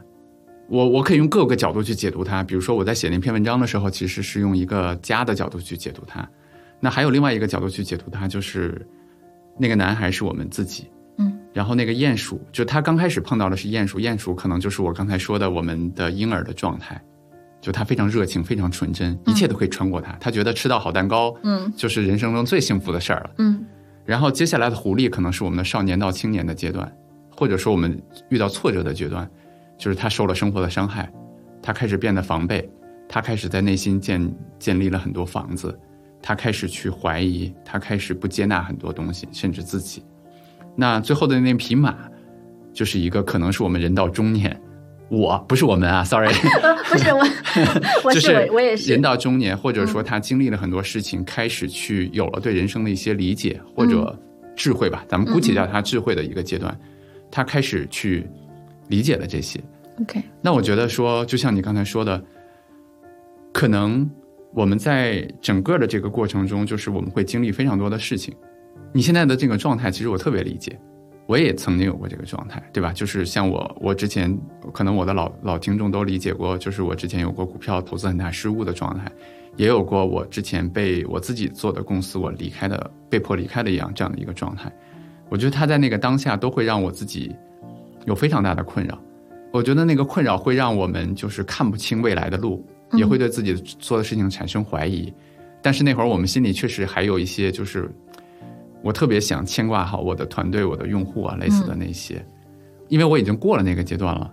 [0.67, 6.29] 我我可以用各个角度去解读它，比如说我在写那篇文章的时候，其实是用一个家的角度去解读它。
[6.81, 8.85] 那还有另外一个角度去解读它，就是
[9.57, 10.94] 那个男孩是我们自己，嗯
[11.55, 17.01] 然后那个鼹鼠，就他刚开始碰到的是鼹鼠，鼹鼠可能就是我刚才说的我们的婴儿的状态，
[17.61, 20.11] 就他非常热情，非常纯真，一切都可以穿过他。
[20.19, 23.29] 他觉得吃到好蛋糕，嗯就是人生中最幸福的事儿了。
[23.37, 23.65] 嗯
[24.03, 26.93] 然后接下来的狐狸可能是我们的少年到青年的阶段，
[27.33, 27.97] 或者说我们
[28.29, 29.25] 遇到挫折的阶段，
[29.77, 31.09] 就是他受了生活的伤害，
[31.61, 32.69] 他开始变得防备，
[33.07, 35.79] 他开始在内心建建立了很多房子，
[36.21, 40.03] 他开始去怀疑，他开始不接纳很多东西，甚至自己。
[40.75, 41.95] 那最后的那匹马，
[42.73, 44.59] 就是一个可能是我们人到中年，
[45.09, 46.33] 我不是我们啊，sorry，
[46.89, 47.23] 不是我，
[48.03, 54.17] 我就是我我也是人到中年，或者说他经历了很多事情，开始去有了对人生的一些理解或者
[54.55, 56.77] 智慧吧，咱们姑且叫他智慧的一个阶段，
[57.31, 58.27] 他开始去
[58.87, 59.59] 理解了这些。
[60.01, 62.21] OK，那我觉得说，就像你刚才说的，
[63.53, 64.09] 可能
[64.53, 68.35] 我们在整个的这个过程中，就是我们会经历非常多的事情。
[68.93, 70.79] 你现在的这个状态，其实我特别理解，
[71.27, 72.93] 我也曾经有过这个状态，对吧？
[72.93, 74.37] 就是像我，我之前
[74.71, 79.11] 可能我的老老听众都理解过，就是我之前有过股票投资很大失误的状态，
[79.57, 84.71] 也有过我之前被我自己做的公司我离开的被迫离开的一样这样的一个状态。
[85.29, 87.35] 我觉得他在那个当下都会让我自己
[88.05, 88.97] 有非常大的困扰。
[89.51, 95.11] 我觉得那个困扰会让我们就是看不清未来的路，嗯也会对自己做的事情产生怀疑。
[95.61, 97.89] 但是那会儿我们心里确实还有一些，就是
[98.85, 102.23] 我特别想牵挂好我的团队、我的用户啊，类似的那些，
[102.87, 104.31] 因为我已经过了那个阶段了。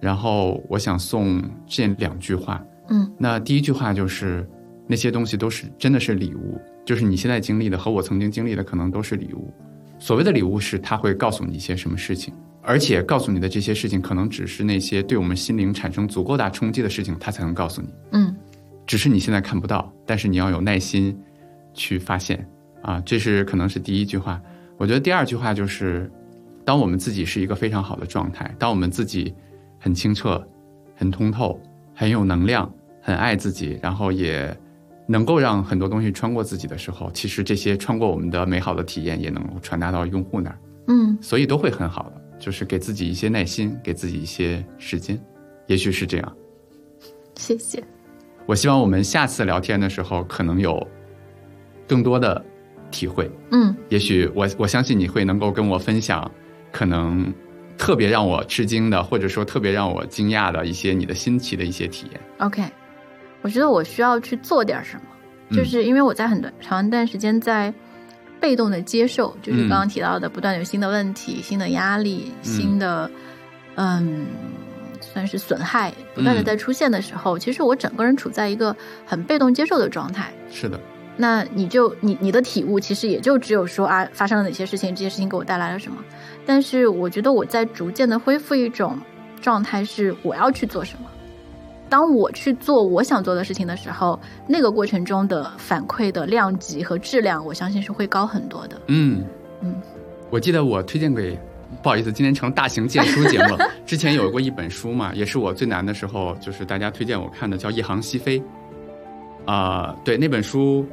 [0.00, 4.48] 然后我想送这两句话，嗯那第一句话就是
[4.86, 9.52] 那些东西都是真的是礼物，就是你现在经历的和我曾经经历的可能都是礼物。
[9.98, 12.32] 所谓的礼物是他会告诉你一些什么事情，
[12.62, 17.88] 而且告诉你的这些事情可能只是那些对我们心灵产生足够大冲击的事情，他才能告诉你。
[18.12, 18.34] 嗯
[18.86, 21.14] 只是你现在看不到，但是你要有耐心
[21.74, 22.46] 去发现
[22.84, 24.40] 啊，这是可能是第一句话。
[24.76, 26.10] 我觉得第二句话就是，
[26.64, 29.34] 当我们自己是一个非常好的状态，当我们自己
[29.80, 30.46] 很清澈、
[30.94, 31.58] 很通透、
[31.94, 32.70] 很有能量、
[33.00, 34.54] 很爱自己，然后也
[35.08, 40.58] 能够让很多东西穿过自己的时候，其实这些穿过我们的美好的体验也能够传达到用户那儿，
[40.88, 42.20] 嗯所以都会很好的。
[42.38, 45.18] 就是给自己一些耐心，给自己一些时间，
[45.66, 46.36] 也许是这样。
[47.36, 47.82] 谢谢。
[48.44, 50.86] 我希望我们下次聊天的时候，可能有
[51.88, 52.44] 更多的
[52.94, 53.28] 体会。
[53.50, 56.30] 嗯也许我我相信你会能够跟我分享，
[56.70, 57.32] 可能
[57.76, 62.20] 特别让我吃惊的，或者说特别让我惊讶的一些你的新奇的一些体验。
[62.38, 62.62] ，OK，
[63.42, 65.02] 我觉得我需要去做点什么，
[65.48, 67.74] 嗯就是因为我在很短长一段时间在
[68.40, 73.10] 被动的接受，就是刚刚提到的，不断有新的问题、新的压力、新的
[73.74, 74.26] 嗯。
[75.12, 78.74] 算是损害不断的在出现的时候，其实我整个人处在一个
[79.06, 80.32] 很被动接受的状态。
[80.50, 80.80] 是的，
[81.16, 85.98] 那你就你你的体悟其实也就只有说啊，发生了哪些事情，这些事情给我带来了什么。
[86.44, 88.98] 但是我觉得我在逐渐的恢复一种
[89.40, 91.08] 状态，是我要去做什么。
[91.88, 94.18] 当我去做我想做的事情的时候，
[94.48, 98.80] 那个过程中的反馈的量级和质量，我相信是会高很多的。
[98.88, 99.24] 嗯
[99.60, 99.74] 嗯，
[100.30, 101.38] 我记得我推荐给
[101.82, 103.70] 不好意思，今天成大型荐书节目了。
[103.86, 108.40] 之前有过一本书嘛，也是我最难的时候，就是大家推荐我看的，叫《一航西飞》。
[109.46, 110.86] 啊、对，那本书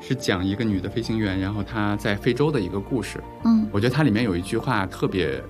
[0.00, 3.22] 是讲一个女的飞行员，然后她在非洲的一个故事。
[3.44, 5.42] 嗯我觉得它里面有一句话特别，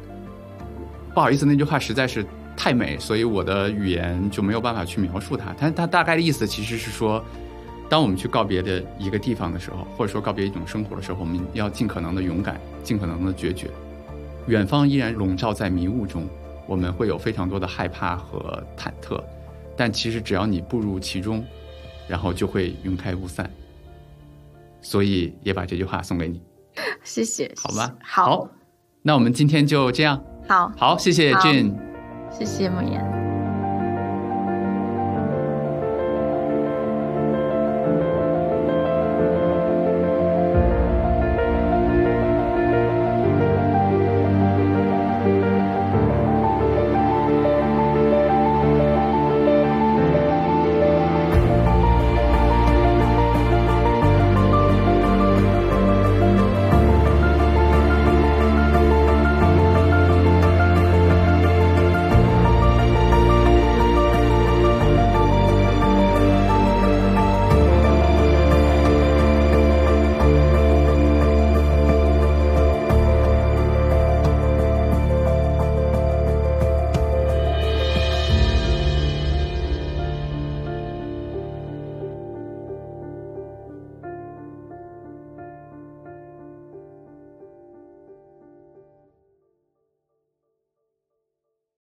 [1.14, 2.24] 不好意思，那句话实在是
[2.56, 5.52] 太美，所以我的语言就没有办法去描述它。
[5.52, 7.22] 它它大概的意思其实是说，
[7.88, 13.68] 当我们去告别的一个地方的时候，或者说告别一种生活的时候，我们要尽可能的勇敢，尽可能的决绝。
[14.46, 16.26] 远方依然笼罩在迷雾中，
[16.66, 19.22] 我们会有非常多的害怕和忐忑，
[19.76, 21.44] 但其实只要你步入其中，
[22.08, 23.50] 然后就会云开雾散。
[24.86, 26.40] 所以也把这句话送给你。
[27.02, 28.48] 谢谢，好吧好，
[29.02, 30.22] 那我们今天就这样。
[30.48, 31.74] 好，好，谢谢好 Jane。
[32.30, 33.25] 谢谢莫言。